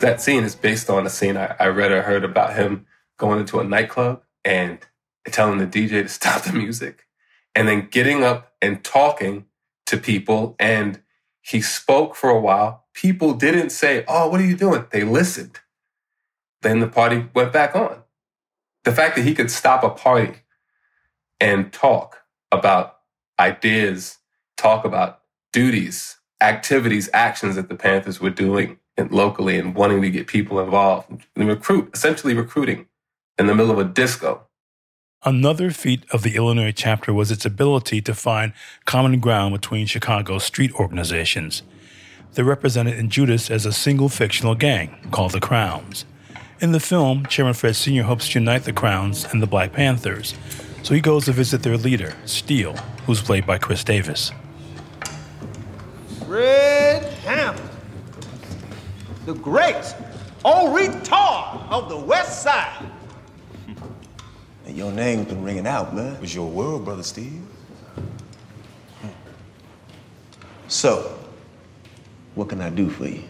That 0.00 0.20
scene 0.20 0.42
is 0.42 0.56
based 0.56 0.90
on 0.90 1.06
a 1.06 1.08
scene 1.08 1.36
I, 1.36 1.54
I 1.60 1.68
read 1.68 1.92
or 1.92 2.02
heard 2.02 2.24
about 2.24 2.56
him 2.56 2.86
going 3.18 3.38
into 3.38 3.60
a 3.60 3.64
nightclub 3.64 4.24
and 4.44 4.80
telling 5.26 5.58
the 5.58 5.66
DJ 5.68 6.02
to 6.02 6.08
stop 6.08 6.42
the 6.42 6.54
music 6.54 7.06
and 7.54 7.68
then 7.68 7.86
getting 7.88 8.24
up 8.24 8.52
and 8.60 8.82
talking 8.82 9.44
to 9.86 9.96
people. 9.96 10.56
And 10.58 11.00
he 11.40 11.60
spoke 11.60 12.16
for 12.16 12.30
a 12.30 12.40
while. 12.40 12.86
People 12.94 13.32
didn't 13.34 13.70
say, 13.70 14.04
Oh, 14.08 14.28
what 14.28 14.40
are 14.40 14.44
you 14.46 14.56
doing? 14.56 14.86
They 14.90 15.04
listened. 15.04 15.60
Then 16.62 16.80
the 16.80 16.88
party 16.88 17.28
went 17.32 17.52
back 17.52 17.76
on. 17.76 18.02
The 18.82 18.90
fact 18.90 19.14
that 19.14 19.24
he 19.24 19.36
could 19.36 19.52
stop 19.52 19.84
a 19.84 19.90
party 19.90 20.38
and 21.38 21.72
talk 21.72 22.22
about 22.50 22.97
ideas, 23.38 24.18
talk 24.56 24.84
about 24.84 25.20
duties, 25.52 26.18
activities, 26.40 27.08
actions 27.12 27.56
that 27.56 27.68
the 27.68 27.74
Panthers 27.74 28.20
were 28.20 28.30
doing 28.30 28.78
locally 29.10 29.58
and 29.58 29.74
wanting 29.74 30.02
to 30.02 30.10
get 30.10 30.26
people 30.26 30.60
involved 30.60 31.24
and 31.36 31.48
recruit, 31.48 31.90
essentially 31.94 32.34
recruiting 32.34 32.86
in 33.38 33.46
the 33.46 33.54
middle 33.54 33.70
of 33.70 33.78
a 33.78 33.84
disco. 33.84 34.42
Another 35.24 35.70
feat 35.70 36.04
of 36.12 36.22
the 36.22 36.36
Illinois 36.36 36.72
chapter 36.72 37.12
was 37.12 37.30
its 37.30 37.44
ability 37.44 38.00
to 38.02 38.14
find 38.14 38.52
common 38.84 39.18
ground 39.18 39.52
between 39.52 39.86
Chicago's 39.86 40.44
street 40.44 40.72
organizations. 40.74 41.62
They're 42.32 42.44
represented 42.44 42.98
in 42.98 43.10
Judas 43.10 43.50
as 43.50 43.66
a 43.66 43.72
single 43.72 44.08
fictional 44.08 44.54
gang 44.54 45.08
called 45.10 45.32
the 45.32 45.40
Crowns. 45.40 46.04
In 46.60 46.72
the 46.72 46.80
film, 46.80 47.26
Chairman 47.26 47.54
Fred 47.54 47.74
Sr. 47.74 48.02
hopes 48.04 48.28
to 48.28 48.38
unite 48.38 48.64
the 48.64 48.72
Crowns 48.72 49.24
and 49.32 49.42
the 49.42 49.46
Black 49.46 49.72
Panthers, 49.72 50.34
so 50.82 50.94
he 50.94 51.00
goes 51.00 51.24
to 51.24 51.32
visit 51.32 51.62
their 51.62 51.76
leader, 51.76 52.14
Steele, 52.24 52.76
who's 53.08 53.22
played 53.22 53.46
by 53.46 53.56
Khris 53.56 53.82
Davis. 53.84 54.32
Fred 56.26 57.02
Hampton, 57.24 57.66
the 59.24 59.32
great 59.32 59.94
old 60.44 60.78
retard 60.78 61.70
of 61.70 61.88
the 61.88 61.96
West 61.96 62.42
Side. 62.42 62.86
And 64.66 64.76
your 64.76 64.92
name's 64.92 65.28
been 65.28 65.42
ringing 65.42 65.66
out, 65.66 65.96
man. 65.96 66.16
It 66.16 66.20
was 66.20 66.34
your 66.34 66.50
world, 66.50 66.84
brother 66.84 67.02
Steve. 67.02 67.40
So, 70.66 71.18
what 72.34 72.50
can 72.50 72.60
I 72.60 72.68
do 72.68 72.90
for 72.90 73.06
you? 73.06 73.24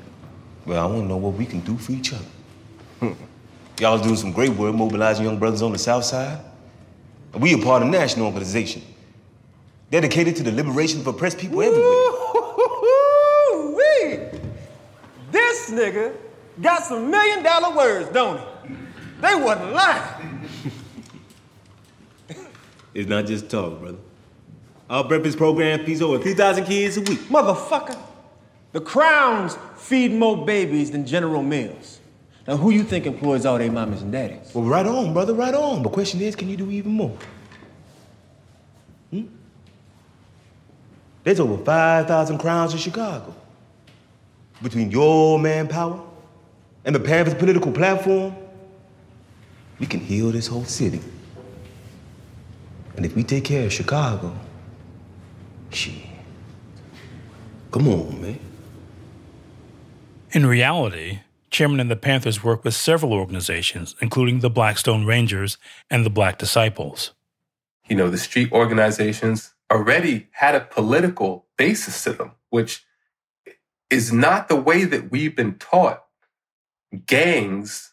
Well, 0.67 0.83
I 0.83 0.87
want 0.87 1.03
to 1.03 1.07
know 1.07 1.17
what 1.17 1.35
we 1.35 1.47
can 1.47 1.61
do 1.61 1.79
for 1.79 1.93
each 1.93 2.13
other. 2.13 3.15
Y'all 3.79 4.03
doing 4.03 4.17
some 4.17 4.33
great 4.33 4.51
work 4.51 4.75
mobilizing 4.75 5.25
young 5.25 5.39
brothers 5.39 5.63
on 5.63 5.71
the 5.71 5.79
South 5.79 6.03
Side. 6.03 6.41
And 7.33 7.41
we 7.41 7.55
are 7.55 7.63
part 7.63 7.83
of 7.83 7.89
a 7.89 7.91
national 7.93 8.27
organization 8.27 8.83
dedicated 9.91 10.37
to 10.37 10.43
the 10.43 10.53
liberation 10.53 11.01
of 11.01 11.07
oppressed 11.07 11.39
people 11.39 11.63
everywhere. 11.63 11.91
Woo-wee. 13.53 14.41
This 15.31 15.71
nigga 15.71 16.15
got 16.61 16.83
some 16.83 17.11
million 17.11 17.43
dollar 17.43 17.77
words, 17.77 18.11
don't 18.11 18.39
he? 18.39 18.45
They 19.21 19.35
wasn't 19.35 19.73
lying. 19.73 20.49
It's 22.95 23.09
not 23.09 23.27
just 23.27 23.49
talk, 23.51 23.79
brother. 23.81 23.99
Our 24.91 25.05
breakfast 25.05 25.37
program 25.39 25.85
feeds 25.85 26.01
over 26.03 26.19
3,000 26.19 26.65
kids 26.65 26.97
a 26.97 27.01
week. 27.03 27.21
Motherfucker, 27.29 27.97
the 28.73 28.81
Crowns 28.81 29.57
feed 29.77 30.13
more 30.13 30.45
babies 30.45 30.91
than 30.91 31.07
General 31.07 31.43
Mills. 31.43 32.01
Now, 32.47 32.57
who 32.57 32.71
you 32.71 32.83
think 32.83 33.05
employs 33.07 33.45
all 33.45 33.59
their 33.59 33.71
mamas 33.71 34.01
and 34.01 34.11
daddies? 34.11 34.51
Well, 34.55 34.65
right 34.65 34.87
on, 34.87 35.13
brother, 35.13 35.35
right 35.35 35.53
on. 35.53 35.83
The 35.83 35.91
question 35.91 36.23
is, 36.23 36.35
can 36.35 36.49
you 36.49 36.57
do 36.57 36.71
even 36.71 36.93
more? 36.93 37.17
There's 41.29 41.41
over 41.41 41.63
5,000 41.63 42.39
crowns 42.39 42.73
in 42.73 42.79
Chicago. 42.79 43.35
Between 44.63 44.91
your 44.91 45.39
manpower 45.39 46.03
and 46.87 46.95
the 46.95 47.01
Panthers' 47.01 47.35
political 47.35 47.71
platform, 47.71 48.35
we 49.79 49.85
can 49.85 50.01
heal 50.01 50.31
this 50.31 50.47
whole 50.47 50.65
city. 50.65 51.03
And 52.97 53.05
if 53.05 53.15
we 53.15 53.25
take 53.25 53.45
care 53.45 53.67
of 53.67 53.73
Chicago, 53.75 54.35
shit. 55.69 56.07
Come 57.73 57.89
on, 57.89 58.23
man. 58.23 58.41
In 60.31 60.47
reality, 60.47 61.21
Chairman 61.51 61.79
and 61.79 61.91
the 61.91 61.97
Panthers 61.97 62.43
work 62.43 62.65
with 62.65 62.73
several 62.73 63.13
organizations, 63.13 63.95
including 64.01 64.41
the 64.41 64.49
Blackstone 64.49 65.05
Rangers 65.05 65.59
and 65.91 66.07
the 66.07 66.11
Black 66.11 66.39
Disciples. 66.39 67.13
You 67.87 67.97
know, 67.97 68.09
the 68.09 68.17
street 68.17 68.51
organizations 68.51 69.53
already 69.71 70.29
had 70.33 70.55
a 70.55 70.61
political 70.61 71.47
basis 71.57 72.03
to 72.05 72.13
them, 72.13 72.33
which 72.51 72.85
is 73.91 74.13
not 74.13 74.49
the 74.49 74.57
way 74.57 74.85
that 74.85 75.11
we've 75.11 75.35
been 75.35 75.57
taught 75.57 76.05
gangs, 77.07 77.93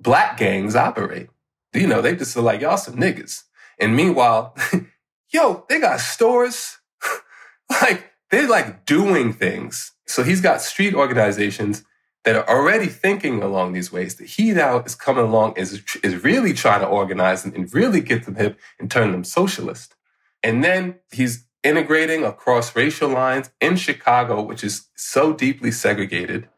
black 0.00 0.36
gangs 0.36 0.76
operate. 0.76 1.28
You 1.72 1.86
know, 1.86 2.00
they 2.00 2.16
just 2.16 2.36
are 2.36 2.42
like, 2.42 2.60
y'all 2.60 2.76
some 2.76 2.96
niggas. 2.96 3.44
And 3.78 3.94
meanwhile, 3.94 4.56
yo, 5.30 5.64
they 5.68 5.80
got 5.80 6.00
stores. 6.00 6.78
like, 7.70 8.12
they're 8.30 8.48
like 8.48 8.86
doing 8.86 9.32
things. 9.32 9.92
So 10.06 10.22
he's 10.22 10.40
got 10.40 10.62
street 10.62 10.94
organizations 10.94 11.84
that 12.24 12.36
are 12.36 12.48
already 12.48 12.86
thinking 12.86 13.42
along 13.42 13.72
these 13.72 13.92
ways 13.92 14.16
that 14.16 14.26
he 14.26 14.52
now 14.52 14.80
is 14.80 14.94
coming 14.94 15.24
along 15.24 15.56
is, 15.56 15.82
is 16.02 16.24
really 16.24 16.52
trying 16.52 16.80
to 16.80 16.86
organize 16.86 17.42
them 17.42 17.54
and 17.54 17.72
really 17.72 18.00
get 18.00 18.24
them 18.24 18.34
hip 18.34 18.58
and 18.78 18.90
turn 18.90 19.12
them 19.12 19.24
socialist. 19.24 19.94
And 20.42 20.62
then 20.62 20.96
he's 21.10 21.44
integrating 21.64 22.24
across 22.24 22.74
racial 22.76 23.08
lines 23.08 23.50
in 23.60 23.76
Chicago, 23.76 24.40
which 24.42 24.62
is 24.62 24.88
so 24.94 25.32
deeply 25.32 25.70
segregated. 25.70 26.48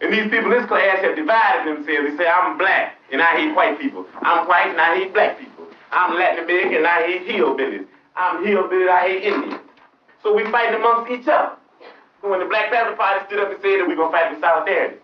And 0.00 0.12
these 0.12 0.24
people 0.24 0.52
in 0.52 0.58
this 0.58 0.66
class 0.66 0.98
have 1.00 1.16
divided 1.16 1.66
themselves. 1.66 2.10
They 2.10 2.16
say, 2.24 2.28
I'm 2.28 2.58
black 2.58 2.98
and 3.10 3.22
I 3.22 3.36
hate 3.36 3.54
white 3.54 3.80
people. 3.80 4.06
I'm 4.20 4.46
white 4.46 4.68
and 4.68 4.80
I 4.80 4.96
hate 4.96 5.12
black 5.12 5.38
people. 5.38 5.66
I'm 5.90 6.14
Latin 6.14 6.44
American 6.44 6.76
and 6.78 6.86
I 6.86 7.02
hate 7.06 7.26
hillbillies. 7.26 7.86
I'm 8.14 8.44
hillbilly 8.44 8.88
I 8.88 9.00
hate 9.00 9.22
Indians. 9.24 9.60
So 10.22 10.34
we 10.34 10.44
fighting 10.50 10.74
amongst 10.74 11.10
each 11.10 11.28
other. 11.28 11.56
When 12.20 12.40
the 12.40 12.46
Black 12.46 12.72
Panther 12.72 12.96
Party 12.96 13.24
stood 13.26 13.38
up 13.38 13.52
and 13.52 13.60
said 13.62 13.78
that 13.78 13.86
we're 13.86 13.94
going 13.94 14.10
to 14.10 14.18
fight 14.18 14.32
with 14.32 14.40
solidarity. 14.40 14.96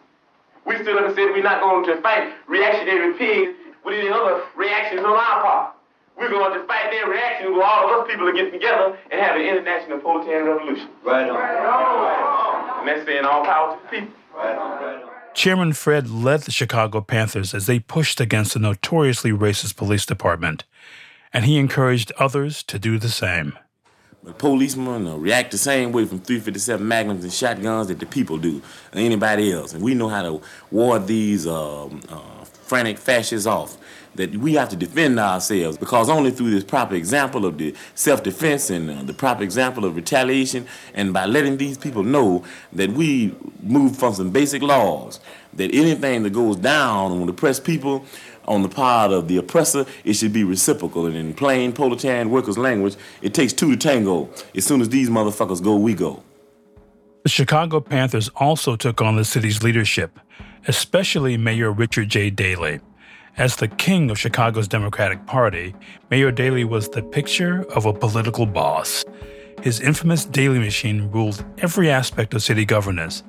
We 0.67 0.75
stood 0.83 0.97
up 0.99 1.07
and 1.07 1.15
said 1.15 1.31
we're 1.31 1.43
not 1.43 1.61
going 1.61 1.85
to 1.87 2.01
fight 2.03 2.33
reactionary 2.49 3.15
pigs 3.15 3.53
with 3.85 3.95
any 3.95 4.09
other 4.09 4.43
reactions 4.57 5.01
on 5.01 5.15
our 5.15 5.43
part. 5.43 5.75
We're 6.19 6.31
going 6.31 6.61
to 6.61 6.67
fight 6.67 6.91
their 6.91 7.09
reaction 7.09 7.53
where 7.53 7.65
all 7.65 7.89
of 7.89 8.01
us 8.01 8.11
people 8.11 8.31
to 8.31 8.33
get 8.33 8.53
together 8.53 8.97
and 9.11 9.21
have 9.21 9.37
an 9.37 9.43
international 9.43 9.99
proletarian 9.99 10.47
revolution. 10.47 10.89
Right 11.03 11.29
on. 11.29 11.37
Right 11.37 11.57
on. 11.57 12.81
And 12.81 12.89
that's 12.89 13.07
saying 13.07 13.25
all 13.25 13.45
power 13.45 13.77
to 13.77 13.83
the 13.83 13.89
people. 13.89 14.15
Right 14.35 14.57
on. 14.57 14.83
Right 14.83 15.03
on. 15.03 15.11
Chairman 15.35 15.73
Fred 15.73 16.11
led 16.11 16.43
the 16.43 16.51
Chicago 16.51 17.01
Panthers 17.01 17.55
as 17.55 17.67
they 17.67 17.79
pushed 17.79 18.21
against 18.21 18.53
the 18.53 18.61
notoriously 18.61 19.31
racist 19.31 19.77
police 19.77 20.05
department, 20.05 20.65
and 21.33 21.47
he 21.47 21.57
encouraged 21.57 22.13
others 22.19 22.63
to 22.65 22.79
do 22.79 22.99
the 22.99 23.09
same. 23.09 23.59
The 24.23 24.33
policemen 24.33 25.07
uh, 25.07 25.17
react 25.17 25.51
the 25.51 25.59
same 25.59 25.91
way 25.91 26.05
from 26.05 26.21
357 26.21 26.87
Magnums 26.87 27.25
and 27.25 27.33
shotguns 27.33 27.89
that 27.89 27.99
the 27.99 28.07
people 28.07 28.39
do, 28.39 28.63
or 28.93 28.99
anybody 28.99 29.53
else. 29.53 29.73
And 29.73 29.83
we 29.83 29.95
know 29.95 30.09
how 30.09 30.23
to 30.23 30.41
ward 30.71 31.09
these 31.09 31.45
uh, 31.45 31.87
uh, 31.87 32.45
frantic 32.45 32.99
fascists 32.99 33.47
off. 33.47 33.77
That 34.17 34.37
we 34.37 34.55
have 34.55 34.69
to 34.69 34.77
defend 34.77 35.19
ourselves 35.19 35.79
because 35.79 36.11
only 36.11 36.31
through 36.31 36.51
this 36.51 36.65
proper 36.65 36.95
example 36.95 37.47
of 37.47 37.57
the 37.57 37.75
self-defense 37.95 38.69
and 38.69 38.91
uh, 38.91 39.03
the 39.05 39.15
proper 39.15 39.43
example 39.43 39.87
of 39.87 39.97
retaliation, 39.97 40.67
and 40.93 41.15
by 41.15 41.25
letting 41.25 41.57
these 41.57 41.79
people 41.79 42.03
know 42.03 42.45
that 42.75 42.91
we 42.93 43.35
move 43.63 43.97
from 43.97 44.13
some 44.13 44.31
basic 44.31 44.61
laws, 44.61 45.19
that 45.55 45.75
anything 45.75 46.25
that 46.25 46.35
goes 46.35 46.57
down 46.57 47.13
on 47.13 47.27
oppressed 47.29 47.65
people 47.65 48.05
on 48.47 48.63
the 48.63 48.69
part 48.69 49.13
of 49.13 49.29
the 49.29 49.37
oppressor, 49.39 49.87
it 50.05 50.13
should 50.15 50.33
be 50.33 50.45
reciprocal. 50.45 51.07
And 51.07 51.17
in 51.17 51.33
plain 51.33 51.73
proletarian 51.73 52.29
workers' 52.31 52.59
language, 52.59 52.97
it 53.23 53.33
takes 53.33 53.53
two 53.53 53.71
to 53.71 53.77
tango. 53.77 54.29
As 54.55 54.67
soon 54.67 54.81
as 54.81 54.89
these 54.89 55.09
motherfuckers 55.09 55.63
go, 55.63 55.77
we 55.77 55.95
go. 55.95 56.23
The 57.23 57.29
Chicago 57.29 57.81
Panthers 57.81 58.29
also 58.37 58.75
took 58.77 59.01
on 59.01 59.17
the 59.17 59.25
city's 59.25 59.63
leadership, 59.63 60.19
especially 60.67 61.37
Mayor 61.37 61.71
Richard 61.71 62.09
J. 62.09 62.31
Daley. 62.31 62.81
As 63.39 63.57
the 63.57 63.69
king 63.69 64.11
of 64.11 64.19
Chicago's 64.19 64.69
Democratic 64.69 65.25
Party, 65.25 65.75
Mayor 66.11 66.31
Daley 66.31 66.65
was 66.65 66.91
the 66.91 67.03
picture 67.03 67.63
of 67.71 67.87
a 67.87 67.93
political 67.93 68.45
boss. 68.45 69.07
His 69.63 69.81
infamous 69.81 70.27
Daley 70.27 70.59
machine 70.59 71.11
ruled 71.11 71.43
every 71.59 71.91
aspect 71.91 72.35
of 72.35 72.43
city 72.43 72.67
governance 72.67 73.23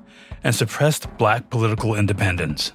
and 0.44 0.54
suppressed 0.54 1.08
black 1.18 1.50
political 1.50 1.96
independence. 1.96 2.74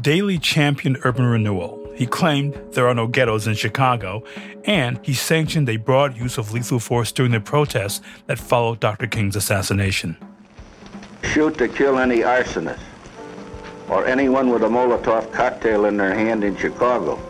Daley 0.00 0.36
championed 0.36 0.98
urban 1.04 1.26
renewal. 1.26 1.78
He 1.94 2.06
claimed 2.06 2.54
there 2.72 2.88
are 2.88 2.94
no 2.94 3.06
ghettos 3.06 3.46
in 3.46 3.54
Chicago, 3.54 4.24
and 4.64 4.98
he 5.06 5.14
sanctioned 5.14 5.68
a 5.68 5.76
broad 5.76 6.16
use 6.16 6.38
of 6.38 6.52
lethal 6.52 6.80
force 6.80 7.12
during 7.12 7.30
the 7.30 7.40
protests 7.40 8.00
that 8.26 8.40
followed 8.40 8.80
Dr. 8.80 9.06
King's 9.06 9.36
assassination. 9.36 10.16
Shoot 11.22 11.56
to 11.58 11.68
kill 11.68 12.00
any 12.00 12.18
arsonist 12.18 12.80
or 13.88 14.06
anyone 14.06 14.50
with 14.50 14.62
a 14.62 14.68
Molotov 14.68 15.32
cocktail 15.32 15.84
in 15.86 15.96
their 15.96 16.14
hand 16.14 16.44
in 16.44 16.56
Chicago. 16.56 17.20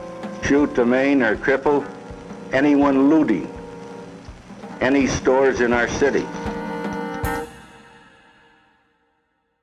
Shoot 0.44 0.74
to 0.74 0.84
maim 0.84 1.22
or 1.22 1.36
cripple 1.36 1.86
anyone 2.52 3.08
looting 3.08 3.52
any 4.80 5.06
stores 5.06 5.60
in 5.60 5.72
our 5.72 5.88
city. 5.88 6.26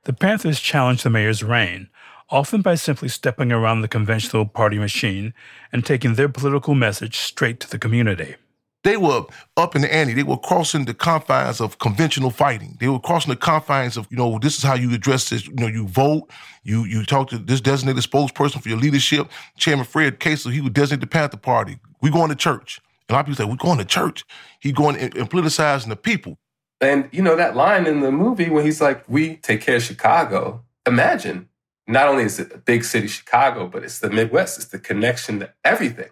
The 0.04 0.12
Panthers 0.14 0.60
challenged 0.60 1.04
the 1.04 1.10
mayor's 1.10 1.42
reign, 1.42 1.88
often 2.30 2.62
by 2.62 2.74
simply 2.74 3.08
stepping 3.08 3.52
around 3.52 3.82
the 3.82 3.88
conventional 3.88 4.46
party 4.46 4.78
machine 4.78 5.34
and 5.72 5.84
taking 5.84 6.14
their 6.14 6.28
political 6.28 6.74
message 6.74 7.18
straight 7.18 7.60
to 7.60 7.70
the 7.70 7.78
community. 7.78 8.36
They 8.82 8.96
were 8.96 9.24
up 9.58 9.76
in 9.76 9.82
the 9.82 9.94
ante. 9.94 10.14
They 10.14 10.22
were 10.22 10.38
crossing 10.38 10.86
the 10.86 10.94
confines 10.94 11.60
of 11.60 11.78
conventional 11.78 12.30
fighting. 12.30 12.76
They 12.80 12.88
were 12.88 12.98
crossing 12.98 13.30
the 13.30 13.36
confines 13.36 13.98
of, 13.98 14.06
you 14.10 14.16
know, 14.16 14.38
this 14.38 14.56
is 14.56 14.62
how 14.62 14.74
you 14.74 14.92
address 14.94 15.28
this. 15.28 15.46
You 15.46 15.54
know, 15.54 15.66
you 15.66 15.86
vote, 15.86 16.30
you 16.62 16.84
you 16.84 17.04
talk 17.04 17.28
to 17.30 17.38
this 17.38 17.60
designated 17.60 18.02
spokesperson 18.02 18.62
for 18.62 18.68
your 18.70 18.78
leadership. 18.78 19.28
Chairman 19.58 19.84
Fred 19.84 20.18
Kessler, 20.18 20.52
he 20.52 20.62
would 20.62 20.72
designate 20.72 21.02
the 21.02 21.06
Panther 21.06 21.36
Party. 21.36 21.78
We 22.00 22.10
going 22.10 22.30
to 22.30 22.36
church. 22.36 22.80
And 23.08 23.14
a 23.14 23.18
lot 23.18 23.20
of 23.20 23.26
people 23.26 23.44
say, 23.44 23.50
we 23.50 23.56
going 23.56 23.78
to 23.78 23.84
church. 23.84 24.24
He 24.60 24.72
going 24.72 24.96
and, 24.96 25.14
and 25.14 25.28
politicizing 25.28 25.88
the 25.88 25.96
people. 25.96 26.38
And, 26.80 27.10
you 27.12 27.20
know, 27.20 27.36
that 27.36 27.56
line 27.56 27.86
in 27.86 28.00
the 28.00 28.10
movie 28.10 28.48
when 28.48 28.64
he's 28.64 28.80
like, 28.80 29.06
we 29.06 29.36
take 29.36 29.60
care 29.60 29.76
of 29.76 29.82
Chicago. 29.82 30.64
Imagine 30.86 31.50
not 31.86 32.08
only 32.08 32.22
is 32.24 32.38
it 32.40 32.52
a 32.54 32.58
big 32.58 32.84
city, 32.84 33.08
Chicago, 33.08 33.66
but 33.66 33.84
it's 33.84 33.98
the 33.98 34.08
Midwest. 34.08 34.56
It's 34.56 34.68
the 34.68 34.78
connection 34.78 35.40
to 35.40 35.52
everything. 35.64 36.08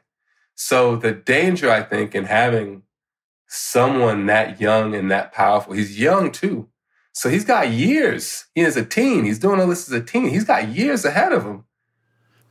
So 0.60 0.96
the 0.96 1.12
danger, 1.12 1.70
I 1.70 1.84
think, 1.84 2.16
in 2.16 2.24
having 2.24 2.82
someone 3.46 4.26
that 4.26 4.60
young 4.60 4.92
and 4.92 5.08
that 5.08 5.32
powerful, 5.32 5.72
he's 5.72 6.00
young 6.00 6.32
too. 6.32 6.68
So 7.12 7.28
he's 7.28 7.44
got 7.44 7.70
years. 7.70 8.46
He 8.56 8.62
is 8.62 8.76
a 8.76 8.84
teen. 8.84 9.24
He's 9.24 9.38
doing 9.38 9.60
all 9.60 9.68
this 9.68 9.88
as 9.88 9.94
a 9.94 10.02
teen. 10.02 10.28
He's 10.28 10.42
got 10.42 10.68
years 10.68 11.04
ahead 11.04 11.32
of 11.32 11.44
him. 11.44 11.64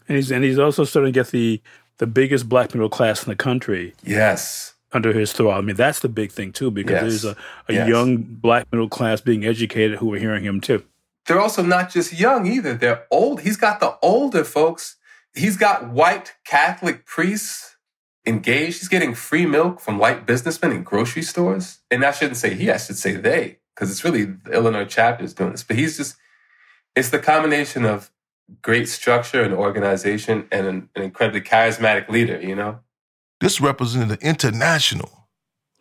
And 0.08 0.16
he's 0.16 0.32
and 0.32 0.46
he's 0.46 0.58
also 0.58 0.86
starting 0.86 1.12
to 1.12 1.20
get 1.20 1.32
the 1.32 1.62
the 1.98 2.08
biggest 2.08 2.48
black 2.48 2.74
middle 2.74 2.90
class 2.90 3.24
in 3.24 3.30
the 3.30 3.36
country. 3.36 3.94
Yes. 4.06 4.76
Under 4.94 5.12
his 5.12 5.34
throw. 5.34 5.52
I 5.52 5.60
mean, 5.60 5.76
that's 5.76 6.00
the 6.00 6.08
big 6.08 6.32
thing 6.32 6.54
too, 6.54 6.72
because 6.72 6.94
yes. 6.94 7.02
there's 7.02 7.26
a, 7.26 7.38
a 7.68 7.74
yes. 7.74 7.90
young 7.90 8.24
black 8.24 8.72
middle 8.72 8.88
class 8.88 9.20
being 9.20 9.44
educated 9.44 10.00
who 10.00 10.14
are 10.14 10.18
hearing 10.18 10.46
him 10.46 10.62
too. 10.62 10.86
They're 11.26 11.42
also 11.42 11.62
not 11.62 11.92
just 11.92 12.18
young 12.18 12.48
either. 12.48 12.74
They're 12.74 13.06
old. 13.12 13.42
He's 13.42 13.58
got 13.58 13.82
the 13.82 13.98
older 14.02 14.46
folks. 14.46 14.96
He's 15.34 15.58
got 15.58 15.90
white 15.90 16.36
Catholic 16.46 17.06
priests 17.06 17.74
engaged. 18.28 18.80
He's 18.80 18.88
getting 18.88 19.16
free 19.16 19.46
milk 19.46 19.80
from 19.80 19.98
white 19.98 20.26
businessmen 20.26 20.72
in 20.72 20.84
grocery 20.84 21.24
stores. 21.24 21.80
And 21.90 22.04
I 22.06 22.12
shouldn't 22.12 22.38
say 22.38 22.54
he, 22.54 22.70
I 22.70 22.78
should 22.78 22.98
say 22.98 23.14
they, 23.14 23.60
because 23.74 23.90
it's 23.90 24.04
really 24.04 24.26
the 24.26 24.52
Illinois 24.52 24.86
chapter 24.86 25.24
is 25.24 25.34
doing 25.34 25.52
this. 25.52 25.64
But 25.64 25.78
he's 25.78 25.98
just, 25.98 26.18
it's 26.96 27.10
the 27.10 27.20
combination 27.20 27.86
of 27.86 28.12
great 28.62 28.88
structure 28.88 29.42
and 29.42 29.54
organization 29.54 30.48
and 30.52 30.68
an, 30.68 30.90
an 30.96 31.04
incredibly 31.04 31.42
charismatic 31.42 32.10
leader, 32.10 32.40
you 32.40 32.56
know? 32.56 32.80
This 33.40 33.62
represented 33.62 34.20
an 34.22 34.28
international 34.28 35.28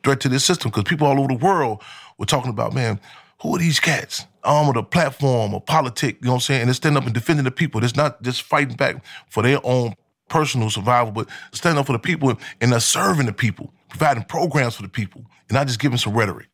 threat 0.04 0.20
to 0.20 0.28
this 0.28 0.44
system 0.44 0.70
because 0.70 0.84
people 0.84 1.06
all 1.06 1.18
over 1.18 1.28
the 1.28 1.34
world 1.34 1.82
were 2.18 2.26
talking 2.26 2.50
about, 2.50 2.74
man, 2.74 3.00
who 3.42 3.54
are 3.54 3.58
these 3.58 3.80
cats? 3.80 4.26
arm 4.46 4.68
of 4.68 4.76
a 4.76 4.82
platform 4.82 5.52
or 5.52 5.60
politic, 5.60 6.16
you 6.20 6.26
know 6.26 6.32
what 6.32 6.36
I'm 6.36 6.40
saying? 6.40 6.60
And 6.62 6.68
they're 6.68 6.74
standing 6.74 6.98
up 6.98 7.04
and 7.04 7.12
defending 7.12 7.44
the 7.44 7.50
people. 7.50 7.82
It's 7.84 7.96
not 7.96 8.22
just 8.22 8.42
fighting 8.42 8.76
back 8.76 9.04
for 9.28 9.42
their 9.42 9.58
own 9.64 9.94
personal 10.28 10.70
survival, 10.70 11.12
but 11.12 11.28
standing 11.52 11.78
up 11.78 11.86
for 11.86 11.92
the 11.92 11.98
people 11.98 12.36
and 12.60 12.72
they're 12.72 12.80
serving 12.80 13.26
the 13.26 13.32
people, 13.32 13.72
providing 13.88 14.24
programs 14.24 14.76
for 14.76 14.82
the 14.82 14.88
people, 14.88 15.22
and 15.48 15.54
not 15.54 15.66
just 15.66 15.78
giving 15.78 15.98
some 15.98 16.14
rhetoric. 16.14 16.48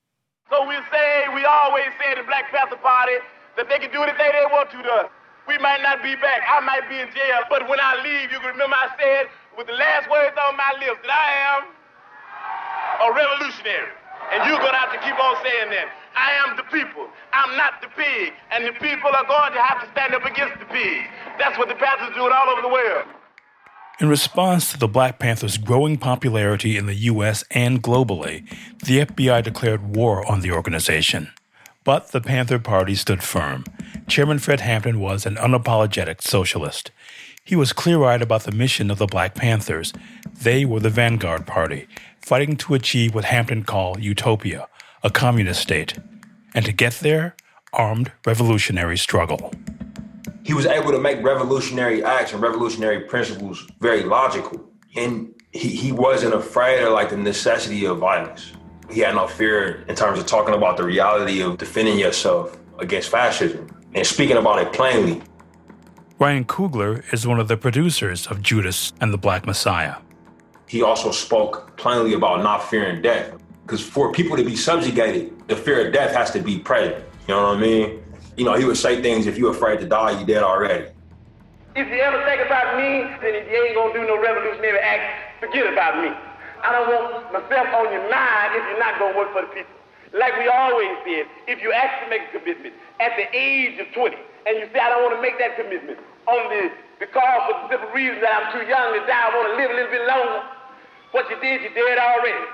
So 0.50 0.66
we 0.68 0.76
say, 0.92 1.24
we 1.35 1.44
always 1.44 1.88
say 2.00 2.14
the 2.14 2.24
Black 2.24 2.50
Panther 2.52 2.76
Party 2.76 3.16
that 3.56 3.68
they 3.68 3.78
can 3.78 3.90
do 3.92 4.02
anything 4.02 4.28
they 4.32 4.46
want 4.52 4.70
to 4.70 4.82
to 4.82 4.92
us. 5.04 5.08
We 5.48 5.58
might 5.58 5.82
not 5.82 6.02
be 6.02 6.14
back. 6.16 6.44
I 6.46 6.61
might 6.61 6.87
be 6.88 7.00
in 7.00 7.08
jail, 7.11 7.42
but 7.50 7.68
when 7.68 7.80
I 7.80 7.98
leave, 8.04 8.30
you 8.30 8.38
can 8.38 8.52
remember 8.52 8.76
I 8.76 8.94
said 8.94 9.26
with 9.56 9.66
the 9.66 9.74
last 9.74 10.08
words 10.08 10.37
on 10.48 10.56
my 10.56 10.72
lips 10.78 11.00
that 11.02 11.12
I 11.12 11.28
am 11.56 11.61
a 13.02 13.08
revolutionary. 13.11 13.90
And 14.32 14.48
you're 14.48 14.61
going 14.61 14.72
to 14.72 14.80
have 14.80 14.94
to 14.94 15.02
keep 15.02 15.18
on 15.18 15.35
saying 15.42 15.74
that. 15.74 15.90
I 16.14 16.30
am 16.44 16.56
the 16.56 16.64
people. 16.68 17.08
I'm 17.32 17.56
not 17.56 17.80
the 17.80 17.88
pig. 17.92 18.32
And 18.52 18.64
the 18.64 18.72
people 18.78 19.11
are 19.11 19.26
going 19.26 19.52
to 19.52 19.61
have 19.61 19.82
to 19.82 19.88
stand 19.92 20.14
up 20.14 20.24
against 20.24 20.61
the 20.61 20.68
pigs. 20.68 21.08
That's 21.40 21.58
what 21.58 21.68
the 21.68 21.76
are 21.76 22.14
doing 22.14 22.32
all 22.32 22.48
over 22.52 22.62
the 22.62 22.70
world. 22.72 23.08
In 24.03 24.09
response 24.09 24.73
to 24.73 24.79
the 24.79 24.88
Black 24.88 25.21
Panthers' 25.21 25.57
growing 25.57 25.97
popularity 25.97 26.77
in 26.77 26.87
the 26.87 27.07
U.S. 27.12 27.45
and 27.53 27.81
globally, 27.81 28.45
the 28.85 29.07
FBI 29.07 29.45
declared 29.45 29.95
war 29.95 30.29
on 30.29 30.41
the 30.41 30.51
organization. 30.51 31.31
But 31.85 32.11
the 32.11 32.21
Panther 32.21 32.59
Party 32.59 32.97
stood 32.97 33.23
firm. 33.23 33.65
Chairman 34.09 34.41
Fred 34.41 34.59
Hampton 34.59 34.99
was 34.99 35.25
an 35.25 35.37
unapologetic 35.37 36.21
socialist. 36.21 36.91
He 37.45 37.55
was 37.55 37.73
clear 37.73 38.03
eyed 38.03 38.23
about 38.23 38.43
the 38.43 38.51
mission 38.51 38.91
of 38.91 38.99
the 38.99 39.07
Black 39.07 39.37
Panthers. 39.37 39.93
They 40.35 40.65
were 40.65 40.81
the 40.81 40.91
vanguard 40.91 41.47
party, 41.47 41.87
fighting 42.21 42.57
to 42.57 42.75
achieve 42.75 43.15
what 43.15 43.27
Hampton 43.27 43.62
called 43.62 44.03
utopia, 44.03 44.67
a 45.05 45.11
communist 45.11 45.62
state, 45.62 45.97
and 46.57 46.65
to 46.65 46.73
get 46.73 46.95
there, 46.95 47.37
armed 47.73 48.11
revolutionary 48.27 48.99
struggle. 48.99 49.53
He 50.44 50.55
was 50.55 50.66
able 50.66 50.90
to 50.92 50.98
make 50.98 51.22
revolutionary 51.22 52.02
acts 52.05 52.33
and 52.33 52.42
revolutionary 52.42 53.00
principles 53.00 53.66
very 53.81 54.02
logical. 54.02 54.68
And 54.96 55.35
he, 55.52 55.68
he 55.68 55.92
wasn't 55.92 56.35
afraid 56.35 56.83
of 56.83 56.92
like 56.92 57.11
the 57.11 57.16
necessity 57.16 57.87
of 57.87 57.98
violence. 57.98 58.52
He 58.90 59.00
had 59.00 59.14
no 59.14 59.26
fear 59.26 59.85
in 59.88 59.94
terms 59.94 60.18
of 60.18 60.26
talking 60.26 60.55
about 60.55 60.76
the 60.76 60.85
reality 60.85 61.42
of 61.42 61.59
defending 61.59 61.98
yourself 61.98 62.59
against 62.78 63.09
fascism 63.09 63.68
and 63.94 64.07
speaking 64.07 64.37
about 64.37 64.59
it 64.61 64.72
plainly. 64.72 65.22
Ryan 66.18 66.44
Coogler 66.44 67.02
is 67.12 67.26
one 67.26 67.40
of 67.40 67.48
the 67.48 67.57
producers 67.57 68.26
of 68.26 68.42
Judas 68.42 68.92
and 69.00 69.12
the 69.12 69.18
Black 69.18 69.46
Messiah. 69.46 69.96
He 70.66 70.83
also 70.83 71.11
spoke 71.11 71.76
plainly 71.76 72.14
about 72.14 72.42
not 72.42 72.68
fearing 72.68 73.02
death 73.02 73.35
Because 73.62 73.81
for 73.81 74.12
people 74.12 74.37
to 74.37 74.44
be 74.44 74.57
subjugated, 74.57 75.48
the 75.48 75.57
fear 75.57 75.87
of 75.87 75.92
death 75.92 76.14
has 76.14 76.31
to 76.33 76.40
be 76.40 76.59
present. 76.59 77.05
You 77.28 77.35
know 77.35 77.42
what 77.42 77.57
I 77.57 77.61
mean? 77.61 78.02
You 78.37 78.45
know, 78.45 78.55
he 78.55 78.64
would 78.64 78.77
say 78.77 79.03
things, 79.03 79.27
if 79.27 79.37
you're 79.37 79.53
afraid 79.53 79.81
to 79.81 79.87
die, 79.87 80.12
you're 80.12 80.27
dead 80.27 80.42
already. 80.42 80.88
If 81.77 81.88
you 81.88 82.01
ever 82.01 82.25
think 82.25 82.40
about 82.45 82.77
me, 82.77 83.05
then 83.21 83.37
if 83.37 83.49
you 83.51 83.57
ain't 83.64 83.77
gonna 83.77 83.92
do 83.92 84.07
no 84.07 84.21
revolutionary 84.21 84.79
act, 84.79 85.40
forget 85.40 85.71
about 85.71 86.01
me. 86.01 86.12
I 86.64 86.73
don't 86.73 86.88
want 86.88 87.33
myself 87.33 87.68
on 87.75 87.92
your 87.92 88.09
mind 88.09 88.57
if 88.57 88.64
you're 88.68 88.79
not 88.79 88.99
gonna 88.99 89.16
work 89.16 89.33
for 89.33 89.42
the 89.42 89.53
people. 89.53 89.73
Like 90.12 90.37
we 90.38 90.49
always 90.49 90.92
said, 91.05 91.27
if 91.49 91.62
you 91.62 91.73
actually 91.73 92.11
make 92.11 92.29
a 92.29 92.38
commitment 92.38 92.75
at 93.01 93.12
the 93.16 93.29
age 93.37 93.81
of 93.81 93.88
20, 93.92 94.16
and 94.47 94.59
you 94.59 94.68
say, 94.73 94.81
I 94.81 94.88
don't 94.90 95.03
want 95.03 95.16
to 95.16 95.23
make 95.23 95.38
that 95.38 95.57
commitment, 95.57 95.99
only 96.29 96.71
because 97.01 97.40
for 97.49 97.55
the 97.57 97.68
simple 97.68 97.90
reason 97.92 98.21
that 98.21 98.33
I'm 98.33 98.53
too 98.53 98.66
young 98.68 98.92
to 98.92 99.01
die, 99.07 99.23
I 99.25 99.31
want 99.33 99.49
to 99.53 99.57
live 99.57 99.71
a 99.71 99.75
little 99.75 99.90
bit 99.90 100.07
longer, 100.07 100.42
what 101.12 101.29
you 101.31 101.40
did, 101.40 101.62
you 101.62 101.71
did 101.73 101.99
already. 101.99 102.45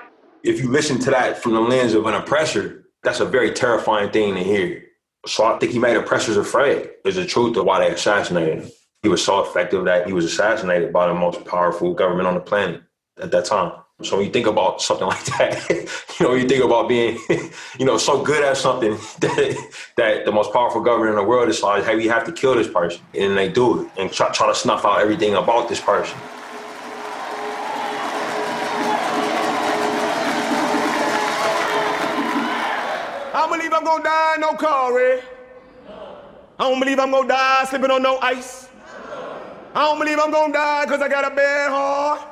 If 0.43 0.61
you 0.61 0.71
listen 0.71 0.99
to 1.01 1.11
that 1.11 1.43
from 1.43 1.55
the 1.55 1.61
lens 1.61 1.95
of 1.95 2.07
an 2.07 2.14
oppressor, 2.14 2.87
that's 3.03 3.21
a 3.21 3.25
very 3.25 3.53
terrifying 3.53 4.11
thing 4.11 4.35
to 4.35 4.43
hear. 4.43 4.88
So 5.29 5.45
I 5.45 5.59
think 5.59 5.73
he 5.73 5.79
made 5.79 5.97
oppressors 5.97 6.37
afraid. 6.37 6.91
Is 7.05 7.17
the 7.17 7.27
truth 7.27 7.57
of 7.57 7.64
why 7.64 7.81
they 7.81 7.95
assassinated 7.95 8.64
him. 8.64 8.71
He 9.03 9.09
was 9.09 9.25
so 9.25 9.45
effective 9.45 9.85
that 9.85 10.07
he 10.07 10.12
was 10.12 10.25
assassinated 10.25 10.93
by 10.93 11.07
the 11.07 11.14
most 11.14 11.45
powerful 11.45 11.95
government 11.95 12.27
on 12.27 12.35
the 12.35 12.41
planet 12.41 12.83
at 13.21 13.31
that 13.31 13.45
time. 13.45 13.73
So 14.03 14.17
when 14.17 14.27
you 14.27 14.33
think 14.33 14.47
about 14.47 14.81
something 14.81 15.07
like 15.14 15.25
that, 15.27 15.69
you 16.19 16.27
know, 16.27 16.35
you 16.35 16.49
think 16.49 16.64
about 16.64 16.88
being, 16.88 17.19
you 17.79 17.85
know, 17.85 17.99
so 17.99 18.23
good 18.23 18.43
at 18.43 18.57
something 18.57 18.93
that, 19.21 19.73
that 19.97 20.25
the 20.25 20.33
most 20.33 20.53
powerful 20.53 20.81
government 20.81 21.11
in 21.11 21.17
the 21.17 21.29
world 21.29 21.49
decides, 21.49 21.87
hey, 21.87 21.97
we 21.97 22.07
have 22.07 22.25
to 22.25 22.33
kill 22.33 22.55
this 22.55 22.69
person. 22.69 23.03
And 23.14 23.37
they 23.37 23.49
do 23.49 23.83
it 23.83 23.91
and 23.99 24.12
try, 24.12 24.31
try 24.31 24.47
to 24.47 24.55
snuff 24.55 24.85
out 24.85 25.01
everything 25.01 25.35
about 25.35 25.69
this 25.69 25.81
person. 25.81 26.17
I'm 33.79 33.85
gonna 33.85 34.03
die 34.03 34.35
in 34.35 34.41
no 34.41 34.55
car, 34.55 34.91
Red. 34.93 35.23
I 36.59 36.69
don't 36.69 36.81
believe 36.81 36.99
I'm 36.99 37.12
gonna 37.12 37.29
die 37.29 37.64
slipping 37.71 37.93
on 37.93 38.03
no 38.03 38.19
ice. 38.19 38.69
I 39.73 39.87
don't 39.87 40.01
believe 40.01 40.19
I'm 40.19 40.33
gonna 40.33 40.53
die 40.53 40.85
because 40.85 41.01
I 41.01 41.07
got 41.07 41.31
a 41.31 41.31
bad 41.31 41.71
heart. 41.71 42.27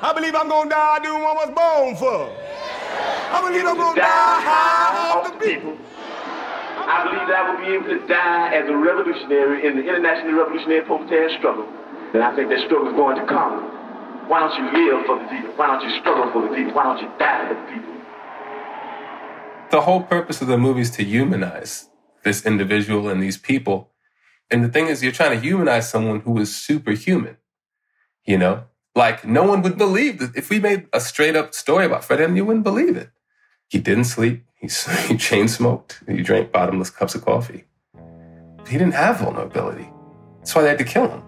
I 0.00 0.14
believe 0.16 0.34
I'm 0.34 0.48
gonna 0.48 0.70
die 0.70 1.00
doing 1.04 1.20
what 1.20 1.36
I 1.36 1.44
was 1.44 1.52
born 1.52 1.96
for. 2.00 2.32
I 2.32 3.44
believe 3.44 3.66
I'm 3.68 3.76
gonna 3.76 4.00
die 4.00 4.40
high 4.40 5.20
off 5.20 5.28
the 5.28 5.36
people. 5.36 5.76
I 5.76 7.04
believe 7.04 7.28
that 7.28 7.36
I 7.36 7.52
will 7.52 7.60
be 7.60 7.68
able 7.76 7.92
to 7.92 8.00
die 8.08 8.56
as 8.56 8.64
a 8.72 8.76
revolutionary 8.76 9.68
in 9.68 9.76
the 9.76 9.84
international 9.84 10.32
revolutionary 10.32 10.80
proletarian 10.88 11.36
struggle. 11.36 11.68
And 12.16 12.24
I 12.24 12.34
think 12.34 12.48
that 12.48 12.64
struggle 12.64 12.88
is 12.88 12.96
going 12.96 13.20
to 13.20 13.26
come. 13.28 13.68
Why 14.32 14.40
don't 14.48 14.56
you 14.56 14.64
live 14.72 15.04
for 15.04 15.20
the 15.20 15.28
people? 15.28 15.52
Why 15.60 15.76
don't 15.76 15.84
you 15.84 15.92
struggle 16.00 16.32
for 16.32 16.48
the 16.48 16.56
people? 16.56 16.72
Why 16.72 16.84
don't 16.88 17.04
you 17.04 17.12
die 17.20 17.52
for 17.52 17.54
the 17.54 17.66
people? 17.68 17.91
The 19.72 19.80
whole 19.80 20.02
purpose 20.02 20.42
of 20.42 20.48
the 20.48 20.58
movie 20.58 20.82
is 20.82 20.90
to 20.90 21.02
humanize 21.02 21.88
this 22.24 22.44
individual 22.44 23.08
and 23.08 23.22
these 23.22 23.38
people. 23.38 23.88
And 24.50 24.62
the 24.62 24.68
thing 24.68 24.88
is, 24.88 25.02
you're 25.02 25.12
trying 25.12 25.30
to 25.30 25.40
humanize 25.40 25.88
someone 25.88 26.20
who 26.20 26.38
is 26.38 26.54
superhuman. 26.54 27.38
You 28.26 28.36
know, 28.36 28.64
like 28.94 29.24
no 29.24 29.44
one 29.44 29.62
would 29.62 29.78
believe 29.78 30.18
that 30.18 30.36
if 30.36 30.50
we 30.50 30.60
made 30.60 30.88
a 30.92 31.00
straight 31.00 31.36
up 31.36 31.54
story 31.54 31.86
about 31.86 32.04
Fred 32.04 32.20
Hampton, 32.20 32.36
you 32.36 32.44
wouldn't 32.44 32.64
believe 32.64 32.98
it. 32.98 33.12
He 33.66 33.78
didn't 33.78 34.04
sleep. 34.04 34.44
He, 34.56 34.68
he 35.08 35.16
chain 35.16 35.48
smoked. 35.48 36.02
He 36.06 36.22
drank 36.22 36.52
bottomless 36.52 36.90
cups 36.90 37.14
of 37.14 37.24
coffee. 37.24 37.64
He 38.68 38.76
didn't 38.76 38.92
have 38.92 39.20
vulnerability. 39.20 39.88
That's 40.40 40.54
why 40.54 40.62
they 40.62 40.68
had 40.68 40.78
to 40.78 40.84
kill 40.84 41.08
him. 41.08 41.22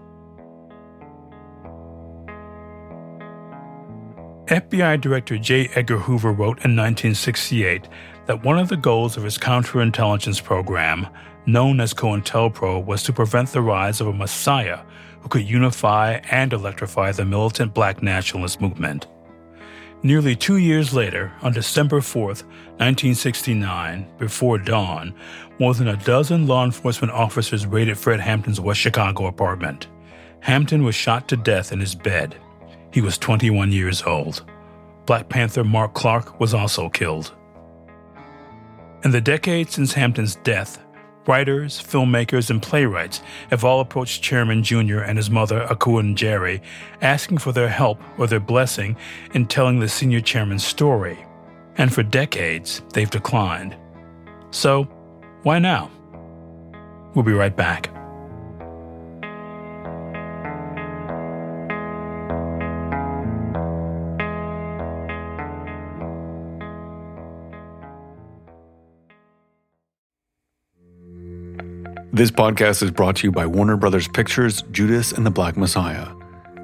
FBI 4.45 5.01
Director 5.01 5.39
J. 5.39 5.69
Edgar 5.73 5.97
Hoover 5.97 6.29
wrote 6.29 6.63
in 6.63 6.75
1968 6.75 7.89
that 8.25 8.43
one 8.43 8.57
of 8.57 8.69
the 8.69 8.77
goals 8.77 9.17
of 9.17 9.23
his 9.23 9.37
counterintelligence 9.37 10.43
program, 10.43 11.07
known 11.45 11.79
as 11.79 11.93
COINTELPRO, 11.93 12.83
was 12.85 13.03
to 13.03 13.13
prevent 13.13 13.49
the 13.49 13.61
rise 13.61 14.01
of 14.01 14.07
a 14.07 14.13
messiah 14.13 14.79
who 15.21 15.29
could 15.29 15.47
unify 15.47 16.19
and 16.31 16.53
electrify 16.53 17.11
the 17.11 17.25
militant 17.25 17.73
black 17.73 18.01
nationalist 18.03 18.61
movement. 18.61 19.07
Nearly 20.03 20.35
two 20.35 20.57
years 20.57 20.93
later, 20.93 21.33
on 21.41 21.51
December 21.51 21.99
4, 21.99 22.25
1969, 22.27 24.07
before 24.19 24.59
dawn, 24.59 25.15
more 25.59 25.73
than 25.73 25.87
a 25.87 25.97
dozen 25.97 26.45
law 26.45 26.63
enforcement 26.63 27.11
officers 27.11 27.65
raided 27.65 27.97
Fred 27.97 28.19
Hampton's 28.19 28.61
West 28.61 28.79
Chicago 28.79 29.25
apartment. 29.25 29.87
Hampton 30.41 30.83
was 30.83 30.93
shot 30.93 31.27
to 31.29 31.37
death 31.37 31.71
in 31.71 31.79
his 31.79 31.95
bed. 31.95 32.35
He 32.91 33.01
was 33.01 33.17
21 33.17 33.71
years 33.71 34.03
old. 34.03 34.45
Black 35.07 35.27
Panther 35.27 35.63
Mark 35.63 35.95
Clark 35.95 36.39
was 36.39 36.53
also 36.53 36.87
killed. 36.89 37.33
In 39.05 39.11
the 39.11 39.21
decades 39.21 39.75
since 39.75 39.93
Hampton's 39.93 40.33
death, 40.37 40.83
writers, 41.27 41.79
filmmakers, 41.79 42.49
and 42.49 42.59
playwrights 42.59 43.21
have 43.51 43.63
all 43.63 43.79
approached 43.79 44.23
Chairman 44.23 44.63
Jr. 44.63 45.01
and 45.01 45.15
his 45.15 45.29
mother, 45.29 45.67
Akua 45.69 46.01
Njeri, 46.01 46.59
asking 47.01 47.37
for 47.37 47.51
their 47.51 47.69
help 47.69 48.01
or 48.17 48.25
their 48.25 48.39
blessing 48.39 48.97
in 49.35 49.45
telling 49.45 49.79
the 49.79 49.87
senior 49.87 50.21
chairman's 50.21 50.65
story. 50.65 51.23
And 51.77 51.93
for 51.93 52.01
decades, 52.01 52.81
they've 52.93 53.07
declined. 53.07 53.77
So, 54.49 54.85
why 55.43 55.59
now? 55.59 55.91
We'll 57.13 57.25
be 57.25 57.33
right 57.33 57.55
back. 57.55 57.91
This 72.15 72.31
podcast 72.31 72.81
is 72.81 72.91
brought 72.91 73.17
to 73.17 73.27
you 73.27 73.31
by 73.33 73.45
Warner 73.45 73.75
Brothers 73.75 74.07
Pictures' 74.07 74.61
Judas 74.71 75.11
and 75.11 75.25
the 75.25 75.29
Black 75.29 75.57
Messiah, 75.57 76.07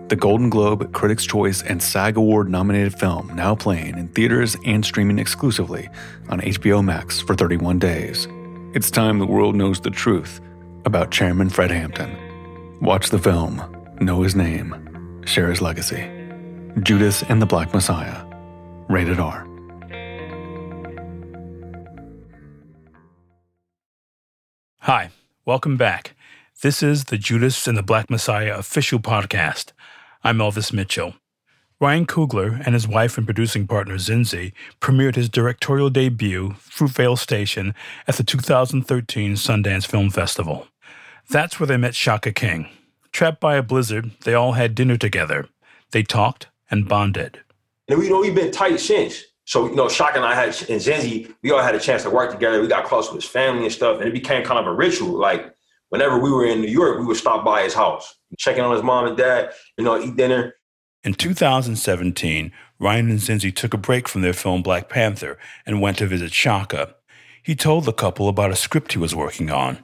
the 0.08 0.16
Golden 0.16 0.50
Globe, 0.50 0.94
Critics' 0.94 1.26
Choice, 1.26 1.62
and 1.62 1.84
SAG 1.84 2.16
Award 2.16 2.50
nominated 2.50 2.98
film 2.98 3.36
now 3.36 3.54
playing 3.54 3.98
in 3.98 4.08
theaters 4.08 4.56
and 4.66 4.86
streaming 4.86 5.20
exclusively 5.20 5.90
on 6.30 6.40
HBO 6.40 6.82
Max 6.82 7.20
for 7.20 7.36
31 7.36 7.80
days. 7.80 8.30
It's 8.74 8.90
time 8.90 9.20
the 9.20 9.26
world 9.26 9.54
knows 9.54 9.82
the 9.82 9.90
truth 9.90 10.40
about 10.86 11.12
Chairman 11.12 11.50
Fred 11.50 11.70
Hampton. 11.70 12.80
Watch 12.80 13.10
the 13.10 13.20
film, 13.20 13.62
know 14.00 14.22
his 14.22 14.38
name, 14.38 15.22
share 15.26 15.50
his 15.50 15.62
legacy. 15.62 16.10
Judas 16.82 17.24
and 17.24 17.42
the 17.42 17.46
Black 17.46 17.74
Messiah. 17.74 18.24
Rated 18.88 19.20
R. 19.20 19.46
Hi, 24.80 25.12
welcome 25.46 25.76
back. 25.76 26.14
This 26.62 26.84
is 26.84 27.06
the 27.06 27.18
Judas 27.18 27.66
and 27.68 27.76
the 27.78 27.84
Black 27.84 28.10
Messiah 28.10 28.56
official 28.56 29.00
podcast. 29.00 29.72
I'm 30.24 30.38
Elvis 30.38 30.72
Mitchell. 30.72 31.16
Ryan 31.80 32.06
Coogler 32.06 32.62
and 32.64 32.76
his 32.76 32.88
wife 32.88 33.18
and 33.18 33.26
producing 33.26 33.66
partner 33.66 33.96
Zinzi 33.96 34.54
premiered 34.80 35.16
his 35.16 35.30
directorial 35.30 35.90
debut, 35.90 36.52
Fruitvale 36.60 37.18
Station, 37.18 37.74
at 38.08 38.18
the 38.18 38.24
2013 38.24 39.34
Sundance 39.34 39.88
Film 39.88 40.12
Festival. 40.12 40.68
That's 41.30 41.60
where 41.60 41.68
they 41.68 41.78
met 41.78 41.96
Shaka 41.96 42.32
King. 42.32 42.68
Trapped 43.12 43.40
by 43.40 43.56
a 43.56 43.64
blizzard, 43.64 44.12
they 44.22 44.36
all 44.36 44.54
had 44.54 44.76
dinner 44.76 44.98
together. 44.98 45.48
They 45.90 46.04
talked 46.04 46.48
and 46.70 46.88
bonded. 46.88 47.40
And 47.88 47.98
we 47.98 48.06
you 48.06 48.12
know 48.12 48.20
we've 48.20 48.36
been 48.36 48.52
tight 48.52 48.80
since. 48.80 49.24
So, 49.52 49.68
you 49.68 49.76
know, 49.76 49.90
Shaka 49.90 50.16
and 50.16 50.26
I 50.26 50.34
had 50.34 50.46
and 50.46 50.80
Zinzi, 50.80 51.30
we 51.44 51.52
all 51.52 51.62
had 51.62 51.76
a 51.76 51.80
chance 51.80 52.04
to 52.04 52.10
work 52.10 52.32
together. 52.32 52.62
We 52.62 52.70
got 52.70 52.86
close 52.86 53.12
with 53.12 53.22
his 53.22 53.30
family 53.30 53.66
and 53.66 53.74
stuff, 53.74 54.00
and 54.00 54.08
it 54.08 54.14
became 54.14 54.46
kind 54.46 54.58
of 54.58 54.66
a 54.66 54.74
ritual. 54.74 55.20
Like 55.20 55.54
whenever 55.90 56.18
we 56.18 56.32
were 56.32 56.46
in 56.46 56.62
New 56.62 56.70
York, 56.70 57.00
we 57.00 57.06
would 57.06 57.18
stop 57.18 57.44
by 57.44 57.64
his 57.64 57.74
house, 57.74 58.16
checking 58.38 58.64
on 58.64 58.74
his 58.74 58.82
mom 58.82 59.08
and 59.08 59.18
dad, 59.18 59.52
you 59.78 59.84
know, 59.84 60.02
eat 60.02 60.16
dinner. 60.16 60.54
In 61.04 61.16
2017, 61.16 62.54
Ryan 62.80 63.10
and 63.10 63.20
Zinzi 63.20 63.54
took 63.54 63.74
a 63.74 63.78
break 63.78 64.08
from 64.08 64.22
their 64.22 64.32
film 64.32 64.64
Black 64.64 64.88
Panther 64.88 65.38
and 65.66 65.82
went 65.82 65.98
to 65.98 66.08
visit 66.08 66.32
Shaka. 66.32 66.96
He 67.44 67.56
told 67.56 67.86
the 67.86 67.94
couple 67.94 68.28
about 68.28 68.52
a 68.52 68.56
script 68.56 68.94
he 68.94 69.00
was 69.00 69.16
working 69.16 69.50
on. 69.50 69.84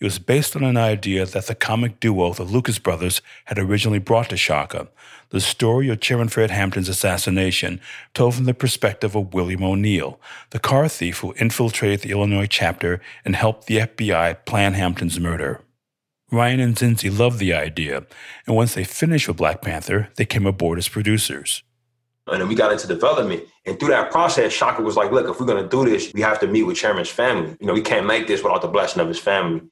It 0.00 0.04
was 0.04 0.18
based 0.18 0.56
on 0.56 0.64
an 0.64 0.76
idea 0.76 1.26
that 1.26 1.46
the 1.46 1.54
comic 1.54 2.00
duo, 2.00 2.32
the 2.32 2.44
Lucas 2.44 2.78
brothers, 2.78 3.20
had 3.46 3.58
originally 3.58 3.98
brought 3.98 4.30
to 4.30 4.36
Shaka. 4.36 4.88
The 5.28 5.40
story 5.40 5.88
of 5.88 6.00
Chairman 6.00 6.28
Fred 6.28 6.50
Hampton's 6.50 6.88
assassination, 6.88 7.80
told 8.12 8.34
from 8.34 8.44
the 8.44 8.54
perspective 8.54 9.14
of 9.14 9.34
William 9.34 9.62
O'Neal, 9.62 10.18
the 10.50 10.58
car 10.58 10.88
thief 10.88 11.18
who 11.18 11.34
infiltrated 11.34 12.00
the 12.00 12.10
Illinois 12.10 12.46
chapter 12.46 13.00
and 13.24 13.36
helped 13.36 13.66
the 13.66 13.78
FBI 13.78 14.44
plan 14.44 14.74
Hampton's 14.74 15.20
murder. 15.20 15.60
Ryan 16.30 16.60
and 16.60 16.76
Zinzi 16.76 17.16
loved 17.16 17.38
the 17.38 17.52
idea, 17.52 18.06
and 18.46 18.56
once 18.56 18.74
they 18.74 18.84
finished 18.84 19.28
with 19.28 19.36
Black 19.36 19.62
Panther, 19.62 20.08
they 20.16 20.24
came 20.24 20.46
aboard 20.46 20.78
as 20.78 20.88
producers. 20.88 21.62
And 22.26 22.40
then 22.40 22.48
we 22.48 22.54
got 22.54 22.72
into 22.72 22.86
development. 22.86 23.44
And 23.66 23.78
through 23.78 23.90
that 23.90 24.10
process, 24.10 24.52
Shaka 24.52 24.82
was 24.82 24.96
like, 24.96 25.12
look, 25.12 25.28
if 25.28 25.38
we're 25.38 25.46
going 25.46 25.62
to 25.62 25.68
do 25.68 25.88
this, 25.88 26.12
we 26.14 26.22
have 26.22 26.40
to 26.40 26.46
meet 26.46 26.62
with 26.62 26.76
Chairman's 26.76 27.10
family. 27.10 27.56
You 27.60 27.66
know, 27.66 27.74
we 27.74 27.82
can't 27.82 28.06
make 28.06 28.26
this 28.26 28.42
without 28.42 28.62
the 28.62 28.68
blessing 28.68 29.02
of 29.02 29.08
his 29.08 29.18
family. 29.18 29.62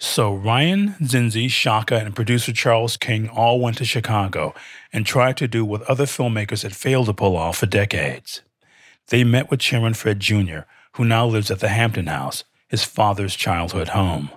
So 0.00 0.34
Ryan, 0.34 0.96
Zinzi, 1.00 1.48
Shaka, 1.48 1.96
and 1.96 2.14
producer 2.14 2.52
Charles 2.52 2.96
King 2.96 3.28
all 3.28 3.60
went 3.60 3.78
to 3.78 3.84
Chicago 3.84 4.54
and 4.92 5.06
tried 5.06 5.36
to 5.38 5.48
do 5.48 5.64
what 5.64 5.82
other 5.82 6.04
filmmakers 6.04 6.62
had 6.62 6.74
failed 6.74 7.06
to 7.06 7.14
pull 7.14 7.36
off 7.36 7.58
for 7.58 7.66
decades. 7.66 8.42
they 9.08 9.22
met 9.22 9.50
with 9.50 9.60
Chairman 9.60 9.94
Fred 9.94 10.18
Jr., 10.18 10.60
who 10.96 11.04
now 11.04 11.26
lives 11.26 11.50
at 11.50 11.60
the 11.60 11.68
Hampton 11.68 12.06
House, 12.06 12.44
his 12.68 12.84
father's 12.84 13.36
childhood 13.36 13.88
home. 13.88 14.30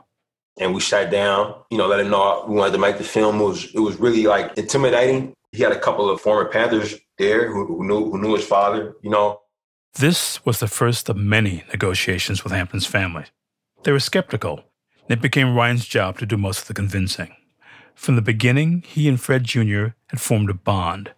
And 0.60 0.74
we 0.74 0.82
sat 0.82 1.12
down, 1.12 1.56
you 1.70 1.78
know, 1.78 1.88
let 1.88 2.00
him 2.00 2.10
know 2.10 2.46
we 2.48 2.56
wanted 2.56 2.74
to 2.74 2.80
make 2.80 2.98
the 2.98 3.04
film. 3.04 3.40
It 3.40 3.46
was 3.46 3.76
it 3.76 3.80
was 3.80 3.98
really 4.00 4.24
like 4.24 4.58
intimidating. 4.58 5.34
He 5.52 5.64
had 5.64 5.72
a 5.72 5.80
couple 5.80 6.10
of 6.10 6.20
former 6.20 6.50
Panthers 6.50 6.96
there 7.18 7.52
who, 7.52 7.66
who 7.66 7.86
knew 7.86 8.10
who 8.10 8.18
knew 8.18 8.36
his 8.36 8.46
father, 8.46 8.96
you 9.02 9.10
know. 9.10 9.42
This 9.96 10.46
was 10.46 10.60
the 10.60 10.68
first 10.68 11.10
of 11.10 11.18
many 11.18 11.64
negotiations 11.70 12.44
with 12.44 12.54
Hampton's 12.54 12.86
family. 12.86 13.26
They 13.84 13.92
were 13.92 14.00
skeptical. 14.00 14.64
It 15.10 15.22
became 15.22 15.56
Ryan's 15.56 15.86
job 15.86 16.20
to 16.20 16.26
do 16.26 16.38
most 16.38 16.62
of 16.62 16.68
the 16.68 16.74
convincing. 16.74 17.36
From 17.96 18.16
the 18.16 18.22
beginning, 18.22 18.84
he 18.86 19.08
and 19.08 19.20
Fred 19.20 19.44
Jr. 19.44 19.88
had 20.10 20.22
formed 20.22 20.50
a 20.50 20.54
bond. 20.54 21.14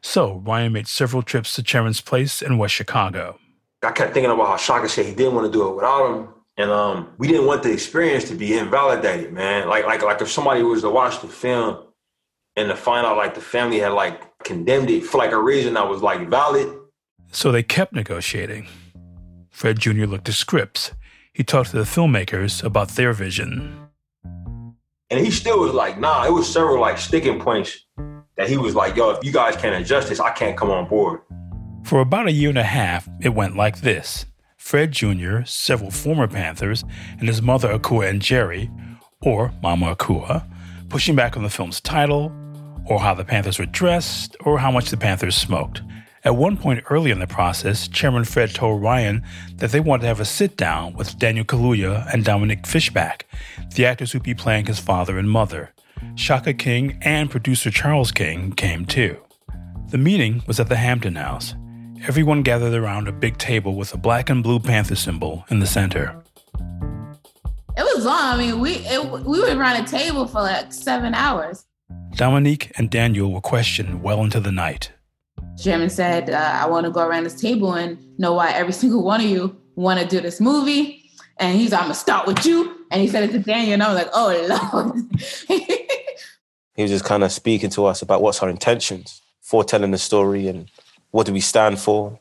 So 0.00 0.42
Ryan 0.44 0.72
made 0.72 0.88
several 0.88 1.22
trips 1.22 1.54
to 1.54 1.62
Chairman's 1.62 2.00
place 2.00 2.42
in 2.42 2.58
West 2.58 2.74
Chicago. 2.74 3.38
I 3.82 3.92
kept 3.92 4.14
thinking 4.14 4.32
about 4.32 4.48
how 4.48 4.56
Shaka 4.56 4.88
said 4.88 5.06
he 5.06 5.14
didn't 5.14 5.34
want 5.34 5.46
to 5.46 5.52
do 5.52 5.68
it 5.68 5.74
without 5.74 6.12
him. 6.12 6.28
And 6.56 6.70
um, 6.70 7.12
we 7.18 7.28
didn't 7.28 7.46
want 7.46 7.62
the 7.62 7.72
experience 7.72 8.24
to 8.24 8.34
be 8.34 8.56
invalidated, 8.56 9.32
man. 9.32 9.68
Like, 9.68 9.84
like, 9.84 10.02
like 10.02 10.20
if 10.20 10.30
somebody 10.30 10.62
was 10.62 10.80
to 10.82 10.90
watch 10.90 11.20
the 11.20 11.28
film 11.28 11.84
and 12.56 12.68
to 12.70 12.76
find 12.76 13.06
out 13.06 13.16
like 13.16 13.34
the 13.34 13.40
family 13.40 13.78
had 13.78 13.92
like 13.92 14.22
condemned 14.46 14.90
it 14.90 15.04
for 15.04 15.18
like 15.18 15.32
a 15.32 15.42
reason 15.42 15.74
that 15.74 15.88
was 15.88 16.02
like 16.02 16.28
valid. 16.30 16.72
So 17.32 17.50
they 17.50 17.62
kept 17.62 17.92
negotiating. 17.92 18.68
Fred 19.50 19.78
Jr. 19.78 20.06
looked 20.06 20.28
at 20.28 20.34
scripts. 20.34 20.92
He 21.32 21.42
talked 21.42 21.70
to 21.70 21.76
the 21.76 21.82
filmmakers 21.82 22.62
about 22.62 22.90
their 22.90 23.12
vision. 23.12 23.88
And 25.10 25.24
he 25.24 25.30
still 25.30 25.60
was 25.60 25.72
like, 25.72 25.98
nah, 25.98 26.24
it 26.24 26.32
was 26.32 26.50
several 26.50 26.80
like 26.80 26.98
sticking 26.98 27.40
points 27.40 27.86
that 28.36 28.48
he 28.48 28.56
was 28.56 28.74
like, 28.74 28.96
yo, 28.96 29.10
if 29.10 29.24
you 29.24 29.32
guys 29.32 29.56
can't 29.56 29.74
adjust 29.74 30.08
this, 30.08 30.20
I 30.20 30.30
can't 30.30 30.56
come 30.56 30.70
on 30.70 30.88
board. 30.88 31.20
For 31.84 32.00
about 32.00 32.26
a 32.26 32.32
year 32.32 32.48
and 32.48 32.58
a 32.58 32.64
half, 32.64 33.08
it 33.20 33.30
went 33.30 33.56
like 33.56 33.80
this 33.80 34.26
Fred 34.56 34.92
Jr., 34.92 35.42
several 35.44 35.90
former 35.90 36.26
Panthers, 36.26 36.84
and 37.18 37.28
his 37.28 37.40
mother 37.40 37.76
Akua 37.76 38.18
Njeri, 38.18 38.70
or 39.22 39.52
Mama 39.62 39.94
Akua, 39.94 40.44
pushing 40.88 41.14
back 41.14 41.36
on 41.36 41.42
the 41.42 41.50
film's 41.50 41.80
title, 41.80 42.32
or 42.86 43.00
how 43.00 43.14
the 43.14 43.24
Panthers 43.24 43.58
were 43.58 43.66
dressed, 43.66 44.36
or 44.40 44.58
how 44.58 44.70
much 44.70 44.90
the 44.90 44.96
Panthers 44.96 45.36
smoked. 45.36 45.82
At 46.24 46.34
one 46.34 46.56
point 46.56 46.82
early 46.90 47.12
in 47.12 47.20
the 47.20 47.26
process, 47.26 47.86
Chairman 47.86 48.24
Fred 48.24 48.52
told 48.52 48.82
Ryan 48.82 49.22
that 49.56 49.70
they 49.70 49.78
wanted 49.78 50.02
to 50.02 50.08
have 50.08 50.18
a 50.18 50.24
sit 50.24 50.56
down 50.56 50.94
with 50.94 51.18
Daniel 51.18 51.44
Kaluuya 51.44 52.12
and 52.12 52.24
Dominique 52.24 52.66
Fishback, 52.66 53.26
the 53.76 53.86
actors 53.86 54.10
who'd 54.10 54.24
be 54.24 54.34
playing 54.34 54.66
his 54.66 54.80
father 54.80 55.18
and 55.18 55.30
mother. 55.30 55.72
Shaka 56.16 56.52
King 56.52 56.98
and 57.02 57.30
producer 57.30 57.70
Charles 57.70 58.10
King 58.10 58.52
came 58.52 58.86
too. 58.86 59.16
The 59.90 59.98
meeting 59.98 60.42
was 60.48 60.58
at 60.58 60.68
the 60.68 60.76
Hampton 60.76 61.14
House. 61.14 61.54
Everyone 62.08 62.42
gathered 62.42 62.74
around 62.74 63.06
a 63.06 63.12
big 63.12 63.38
table 63.38 63.76
with 63.76 63.94
a 63.94 63.96
black 63.96 64.28
and 64.28 64.42
blue 64.42 64.58
panther 64.58 64.96
symbol 64.96 65.44
in 65.48 65.60
the 65.60 65.66
center. 65.66 66.20
It 67.76 67.84
was 67.94 68.04
long. 68.04 68.34
I 68.34 68.36
mean, 68.36 68.58
we 68.58 68.72
it, 68.86 69.02
we 69.10 69.40
were 69.40 69.56
around 69.56 69.84
a 69.84 69.86
table 69.86 70.26
for 70.26 70.40
like 70.40 70.72
seven 70.72 71.14
hours. 71.14 71.66
Dominique 72.16 72.72
and 72.78 72.90
Daniel 72.90 73.32
were 73.32 73.40
questioned 73.40 74.02
well 74.02 74.22
into 74.22 74.40
the 74.40 74.52
night. 74.52 74.92
Chairman 75.62 75.90
said, 75.90 76.30
uh, 76.30 76.60
"I 76.62 76.66
want 76.66 76.84
to 76.86 76.90
go 76.90 77.06
around 77.06 77.24
this 77.24 77.40
table 77.40 77.74
and 77.74 77.98
know 78.18 78.34
why 78.34 78.50
every 78.52 78.72
single 78.82 79.02
one 79.02 79.20
of 79.20 79.26
you 79.26 79.56
want 79.74 80.00
to 80.00 80.06
do 80.06 80.20
this 80.20 80.40
movie." 80.40 81.02
And 81.38 81.58
he's, 81.58 81.72
like, 81.72 81.80
"I'm 81.80 81.86
gonna 81.86 81.94
start 81.94 82.26
with 82.26 82.44
you." 82.46 82.86
And 82.90 83.02
he 83.02 83.08
said 83.08 83.24
it 83.24 83.32
to 83.32 83.38
Daniel, 83.38 83.74
and 83.74 83.82
I 83.82 83.92
was 83.92 84.02
like, 84.02 84.10
"Oh 84.14 84.72
Lord." 84.72 85.04
he 86.74 86.82
was 86.82 86.90
just 86.90 87.04
kind 87.04 87.22
of 87.22 87.32
speaking 87.32 87.70
to 87.70 87.86
us 87.86 88.02
about 88.02 88.22
what's 88.22 88.42
our 88.42 88.48
intentions 88.48 89.22
for 89.40 89.62
telling 89.62 89.90
the 89.90 89.98
story 89.98 90.48
and 90.48 90.70
what 91.10 91.26
do 91.26 91.32
we 91.32 91.40
stand 91.40 91.78
for. 91.78 92.18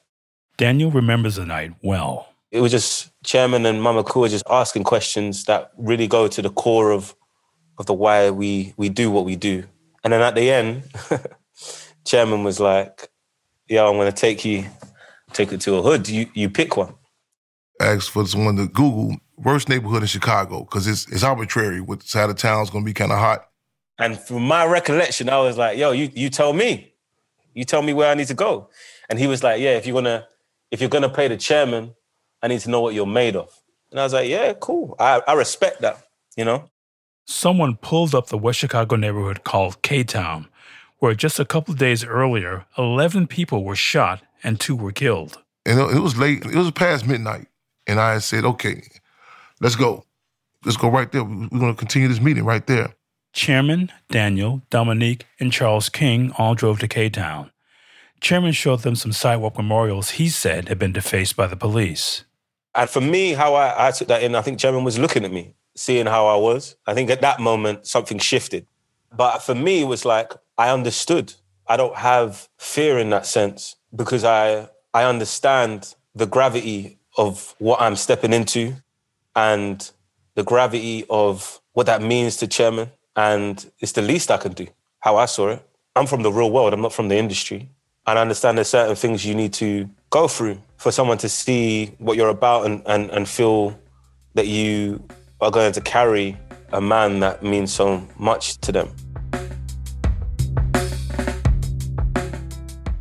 Daniel 0.57 0.91
remembers 0.91 1.35
the 1.35 1.45
night 1.45 1.73
well. 1.81 2.29
It 2.51 2.61
was 2.61 2.71
just 2.71 3.11
Chairman 3.23 3.65
and 3.65 3.81
Mama 3.81 4.03
Akua 4.03 4.29
just 4.29 4.45
asking 4.49 4.83
questions 4.83 5.45
that 5.45 5.71
really 5.77 6.07
go 6.07 6.27
to 6.27 6.41
the 6.41 6.49
core 6.49 6.91
of 6.91 7.15
of 7.77 7.85
the 7.85 7.93
why 7.93 8.29
we 8.29 8.73
we 8.77 8.89
do 8.89 9.11
what 9.11 9.25
we 9.25 9.35
do. 9.35 9.63
And 10.03 10.13
then 10.13 10.21
at 10.21 10.35
the 10.35 10.49
end, 10.51 10.83
Chairman 12.05 12.43
was 12.43 12.59
like, 12.59 13.09
"Yo, 13.67 13.89
I'm 13.89 13.97
gonna 13.97 14.11
take 14.11 14.45
you, 14.45 14.65
take 15.33 15.51
it 15.51 15.61
to 15.61 15.75
a 15.75 15.81
hood. 15.81 16.07
You 16.07 16.27
you 16.33 16.49
pick 16.49 16.77
one." 16.77 16.93
Asked 17.79 18.11
for 18.11 18.25
someone 18.25 18.55
to 18.57 18.67
Google 18.67 19.17
worst 19.37 19.67
neighborhood 19.67 20.01
in 20.01 20.07
Chicago 20.07 20.61
because 20.61 20.87
it's 20.87 21.07
it's 21.11 21.23
arbitrary. 21.23 21.81
What 21.81 22.03
side 22.03 22.29
of 22.29 22.37
town's 22.37 22.69
gonna 22.69 22.85
be 22.85 22.93
kind 22.93 23.11
of 23.11 23.19
hot. 23.19 23.49
And 23.97 24.19
from 24.19 24.45
my 24.45 24.65
recollection, 24.65 25.29
I 25.29 25.39
was 25.39 25.57
like, 25.57 25.77
"Yo, 25.77 25.91
you 25.91 26.09
you 26.13 26.29
tell 26.29 26.53
me, 26.53 26.93
you 27.53 27.63
tell 27.65 27.81
me 27.81 27.93
where 27.93 28.09
I 28.09 28.13
need 28.13 28.27
to 28.27 28.33
go." 28.33 28.69
And 29.09 29.19
he 29.19 29.27
was 29.27 29.43
like, 29.43 29.61
"Yeah, 29.61 29.71
if 29.71 29.85
you're 29.85 29.95
gonna 29.95 30.27
if 30.71 30.81
you're 30.81 30.89
gonna 30.89 31.09
pay 31.09 31.27
the 31.27 31.37
chairman, 31.37 31.95
I 32.41 32.47
need 32.47 32.59
to 32.61 32.69
know 32.69 32.81
what 32.81 32.93
you're 32.93 33.05
made 33.05 33.35
of." 33.35 33.51
And 33.91 33.99
I 33.99 34.03
was 34.03 34.13
like, 34.13 34.29
"Yeah, 34.29 34.53
cool. 34.53 34.95
I, 34.99 35.21
I 35.27 35.33
respect 35.33 35.81
that." 35.81 35.97
You 36.35 36.45
know. 36.45 36.69
Someone 37.25 37.75
pulled 37.75 38.13
up 38.13 38.27
the 38.27 38.37
West 38.37 38.59
Chicago 38.59 38.95
neighborhood 38.95 39.43
called 39.43 39.81
K 39.81 40.03
Town, 40.03 40.47
where 40.99 41.15
just 41.15 41.39
a 41.39 41.45
couple 41.45 41.73
of 41.73 41.79
days 41.79 42.03
earlier, 42.03 42.65
11 42.77 43.27
people 43.27 43.63
were 43.63 43.75
shot 43.75 44.21
and 44.43 44.59
two 44.59 44.75
were 44.75 44.91
killed. 44.91 45.41
And 45.65 45.79
it 45.79 45.99
was 45.99 46.17
late. 46.17 46.45
It 46.45 46.55
was 46.55 46.69
past 46.69 47.07
midnight, 47.07 47.47
and 47.87 47.99
I 47.99 48.19
said, 48.19 48.45
"Okay, 48.45 48.83
let's 49.59 49.75
go. 49.75 50.05
Let's 50.63 50.77
go 50.77 50.89
right 50.89 51.11
there. 51.11 51.23
We're 51.23 51.47
going 51.47 51.73
to 51.73 51.79
continue 51.79 52.07
this 52.07 52.21
meeting 52.21 52.45
right 52.45 52.65
there." 52.67 52.93
Chairman, 53.33 53.91
Daniel, 54.11 54.61
Dominique, 54.69 55.25
and 55.39 55.51
Charles 55.51 55.89
King 55.89 56.31
all 56.37 56.53
drove 56.53 56.77
to 56.79 56.87
K 56.87 57.09
Town. 57.09 57.51
Chairman 58.21 58.51
showed 58.51 58.81
them 58.81 58.95
some 58.95 59.11
sidewalk 59.11 59.57
memorials 59.57 60.11
he 60.11 60.29
said 60.29 60.69
had 60.69 60.77
been 60.77 60.93
defaced 60.93 61.35
by 61.35 61.47
the 61.47 61.55
police. 61.55 62.23
And 62.75 62.89
for 62.89 63.01
me, 63.01 63.33
how 63.33 63.55
I, 63.55 63.87
I 63.87 63.91
took 63.91 64.07
that 64.09 64.21
in, 64.21 64.35
I 64.35 64.41
think 64.41 64.59
Chairman 64.59 64.83
was 64.83 64.99
looking 64.99 65.25
at 65.25 65.31
me, 65.31 65.55
seeing 65.75 66.05
how 66.05 66.27
I 66.27 66.35
was. 66.37 66.75
I 66.87 66.93
think 66.93 67.09
at 67.09 67.21
that 67.21 67.39
moment, 67.39 67.85
something 67.85 68.17
shifted. 68.17 68.65
But 69.15 69.39
for 69.39 69.55
me, 69.55 69.81
it 69.81 69.85
was 69.85 70.05
like, 70.05 70.33
I 70.57 70.69
understood. 70.69 71.33
I 71.67 71.77
don't 71.77 71.95
have 71.95 72.47
fear 72.57 72.97
in 72.97 73.09
that 73.09 73.25
sense 73.25 73.75
because 73.95 74.23
I, 74.23 74.69
I 74.93 75.03
understand 75.03 75.95
the 76.13 76.25
gravity 76.25 76.97
of 77.17 77.55
what 77.59 77.81
I'm 77.81 77.95
stepping 77.95 78.33
into 78.33 78.75
and 79.35 79.89
the 80.35 80.43
gravity 80.43 81.05
of 81.09 81.61
what 81.73 81.85
that 81.87 82.01
means 82.01 82.37
to 82.37 82.47
Chairman. 82.47 82.91
And 83.15 83.65
it's 83.79 83.93
the 83.93 84.01
least 84.01 84.31
I 84.31 84.37
can 84.37 84.53
do, 84.53 84.67
how 84.99 85.17
I 85.17 85.25
saw 85.25 85.49
it. 85.49 85.67
I'm 85.95 86.07
from 86.07 86.23
the 86.23 86.31
real 86.31 86.51
world, 86.51 86.73
I'm 86.73 86.81
not 86.81 86.93
from 86.93 87.07
the 87.07 87.15
industry. 87.15 87.69
And 88.07 88.19
I 88.19 88.21
understand 88.21 88.57
there's 88.57 88.67
certain 88.69 88.95
things 88.95 89.25
you 89.25 89.33
need 89.33 89.53
to 89.53 89.89
go 90.09 90.27
through 90.27 90.61
for 90.77 90.91
someone 90.91 91.17
to 91.19 91.29
see 91.29 91.87
what 91.97 92.17
you're 92.17 92.29
about 92.29 92.65
and, 92.65 92.83
and, 92.85 93.09
and 93.09 93.27
feel 93.27 93.79
that 94.35 94.47
you 94.47 95.03
are 95.41 95.51
going 95.51 95.73
to 95.73 95.81
carry 95.81 96.37
a 96.71 96.81
man 96.81 97.19
that 97.19 97.43
means 97.43 97.73
so 97.73 98.07
much 98.17 98.57
to 98.59 98.71
them. 98.71 98.91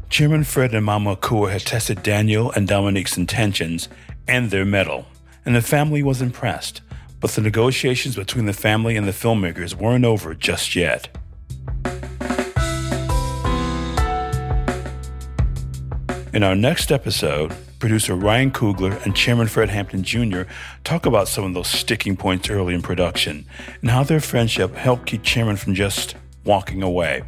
Chairman 0.08 0.44
Fred 0.44 0.74
and 0.74 0.84
Mama 0.84 1.16
Akua 1.16 1.50
had 1.50 1.62
tested 1.62 2.02
Daniel 2.02 2.52
and 2.52 2.68
Dominique's 2.68 3.16
intentions 3.16 3.88
and 4.28 4.50
their 4.50 4.64
mettle, 4.64 5.06
and 5.44 5.56
the 5.56 5.62
family 5.62 6.02
was 6.02 6.22
impressed. 6.22 6.82
But 7.20 7.30
the 7.32 7.40
negotiations 7.40 8.16
between 8.16 8.46
the 8.46 8.52
family 8.52 8.96
and 8.96 9.08
the 9.08 9.12
filmmakers 9.12 9.74
weren't 9.74 10.04
over 10.04 10.34
just 10.34 10.76
yet. 10.76 11.08
In 16.34 16.42
our 16.42 16.56
next 16.56 16.90
episode, 16.90 17.54
producer 17.78 18.16
Ryan 18.16 18.50
Coogler 18.50 19.00
and 19.04 19.14
Chairman 19.14 19.46
Fred 19.46 19.68
Hampton 19.68 20.02
Jr. 20.02 20.42
talk 20.82 21.06
about 21.06 21.28
some 21.28 21.44
of 21.44 21.54
those 21.54 21.68
sticking 21.68 22.16
points 22.16 22.50
early 22.50 22.74
in 22.74 22.82
production 22.82 23.46
and 23.80 23.90
how 23.90 24.02
their 24.02 24.18
friendship 24.18 24.74
helped 24.74 25.06
keep 25.06 25.22
Chairman 25.22 25.54
from 25.54 25.76
just 25.76 26.16
walking 26.42 26.82
away. 26.82 27.22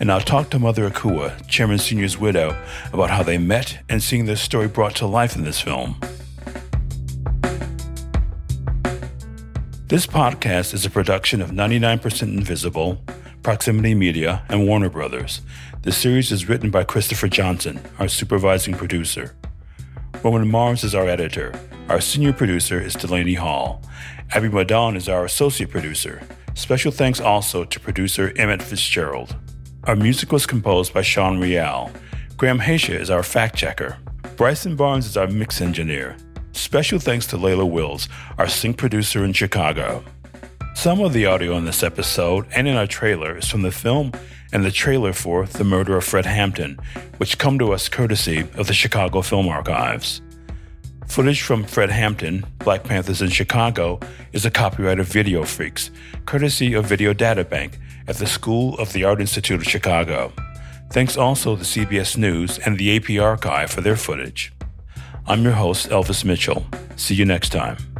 And 0.00 0.10
I'll 0.10 0.22
talk 0.22 0.48
to 0.52 0.58
Mother 0.58 0.88
Akua, 0.88 1.46
Chairman 1.48 1.76
Sr.'s 1.76 2.16
widow, 2.16 2.56
about 2.94 3.10
how 3.10 3.22
they 3.22 3.36
met 3.36 3.80
and 3.90 4.02
seeing 4.02 4.24
their 4.24 4.36
story 4.36 4.68
brought 4.68 4.96
to 4.96 5.06
life 5.06 5.36
in 5.36 5.44
this 5.44 5.60
film. 5.60 6.00
This 9.88 10.06
podcast 10.06 10.72
is 10.72 10.86
a 10.86 10.90
production 10.90 11.42
of 11.42 11.50
99% 11.50 12.22
Invisible, 12.22 13.04
Proximity 13.42 13.92
Media, 13.94 14.44
and 14.48 14.68
Warner 14.68 14.88
Brothers. 14.88 15.40
The 15.82 15.90
series 15.90 16.30
is 16.30 16.48
written 16.48 16.70
by 16.70 16.84
Christopher 16.84 17.26
Johnson, 17.26 17.80
our 17.98 18.06
supervising 18.06 18.74
producer. 18.74 19.34
Roman 20.22 20.48
Mars 20.48 20.84
is 20.84 20.94
our 20.94 21.08
editor. 21.08 21.52
Our 21.88 22.00
senior 22.00 22.32
producer 22.32 22.80
is 22.80 22.94
Delaney 22.94 23.34
Hall. 23.34 23.82
Abby 24.30 24.48
Madan 24.48 24.94
is 24.94 25.08
our 25.08 25.24
associate 25.24 25.70
producer. 25.70 26.22
Special 26.54 26.92
thanks 26.92 27.20
also 27.20 27.64
to 27.64 27.80
producer 27.80 28.32
Emmett 28.36 28.62
Fitzgerald. 28.62 29.34
Our 29.84 29.96
music 29.96 30.30
was 30.30 30.46
composed 30.46 30.94
by 30.94 31.02
Sean 31.02 31.40
Real. 31.40 31.90
Graham 32.36 32.60
Hacia 32.60 32.96
is 32.96 33.10
our 33.10 33.24
fact 33.24 33.56
checker. 33.56 33.98
Bryson 34.36 34.76
Barnes 34.76 35.06
is 35.06 35.16
our 35.16 35.26
mix 35.26 35.60
engineer. 35.60 36.16
Special 36.52 37.00
thanks 37.00 37.26
to 37.26 37.36
Layla 37.36 37.68
Wills, 37.68 38.08
our 38.38 38.46
sync 38.46 38.76
producer 38.76 39.24
in 39.24 39.32
Chicago. 39.32 40.04
Some 40.74 41.00
of 41.00 41.12
the 41.12 41.26
audio 41.26 41.56
in 41.56 41.64
this 41.64 41.82
episode 41.82 42.46
and 42.56 42.66
in 42.66 42.76
our 42.76 42.88
trailer 42.88 43.38
is 43.38 43.48
from 43.48 43.62
the 43.62 43.70
film 43.70 44.10
and 44.52 44.64
the 44.64 44.70
trailer 44.70 45.12
for 45.12 45.46
The 45.46 45.64
Murder 45.64 45.96
of 45.96 46.04
Fred 46.04 46.26
Hampton, 46.26 46.78
which 47.18 47.38
come 47.38 47.58
to 47.60 47.72
us 47.72 47.88
courtesy 47.88 48.40
of 48.54 48.66
the 48.66 48.74
Chicago 48.74 49.22
Film 49.22 49.48
Archives. 49.48 50.22
Footage 51.06 51.42
from 51.42 51.64
Fred 51.64 51.90
Hampton, 51.90 52.44
Black 52.58 52.82
Panthers 52.82 53.22
in 53.22 53.28
Chicago, 53.28 54.00
is 54.32 54.44
a 54.44 54.50
copyright 54.50 54.98
of 54.98 55.08
Videofreex, 55.08 55.90
courtesy 56.26 56.74
of 56.74 56.86
Video 56.86 57.12
Data 57.12 57.44
Bank 57.44 57.78
at 58.08 58.16
the 58.16 58.26
School 58.26 58.76
of 58.78 58.92
the 58.92 59.04
Art 59.04 59.20
Institute 59.20 59.60
of 59.60 59.66
Chicago. 59.66 60.32
Thanks 60.90 61.16
also 61.16 61.54
to 61.54 61.62
CBS 61.62 62.16
News 62.16 62.58
and 62.58 62.76
the 62.76 62.96
AP 62.96 63.22
Archive 63.22 63.70
for 63.70 63.82
their 63.82 63.96
footage. 63.96 64.52
I'm 65.26 65.44
your 65.44 65.52
host, 65.52 65.90
Elvis 65.90 66.24
Mitchell. 66.24 66.66
See 66.96 67.14
you 67.14 67.24
next 67.24 67.50
time. 67.50 67.91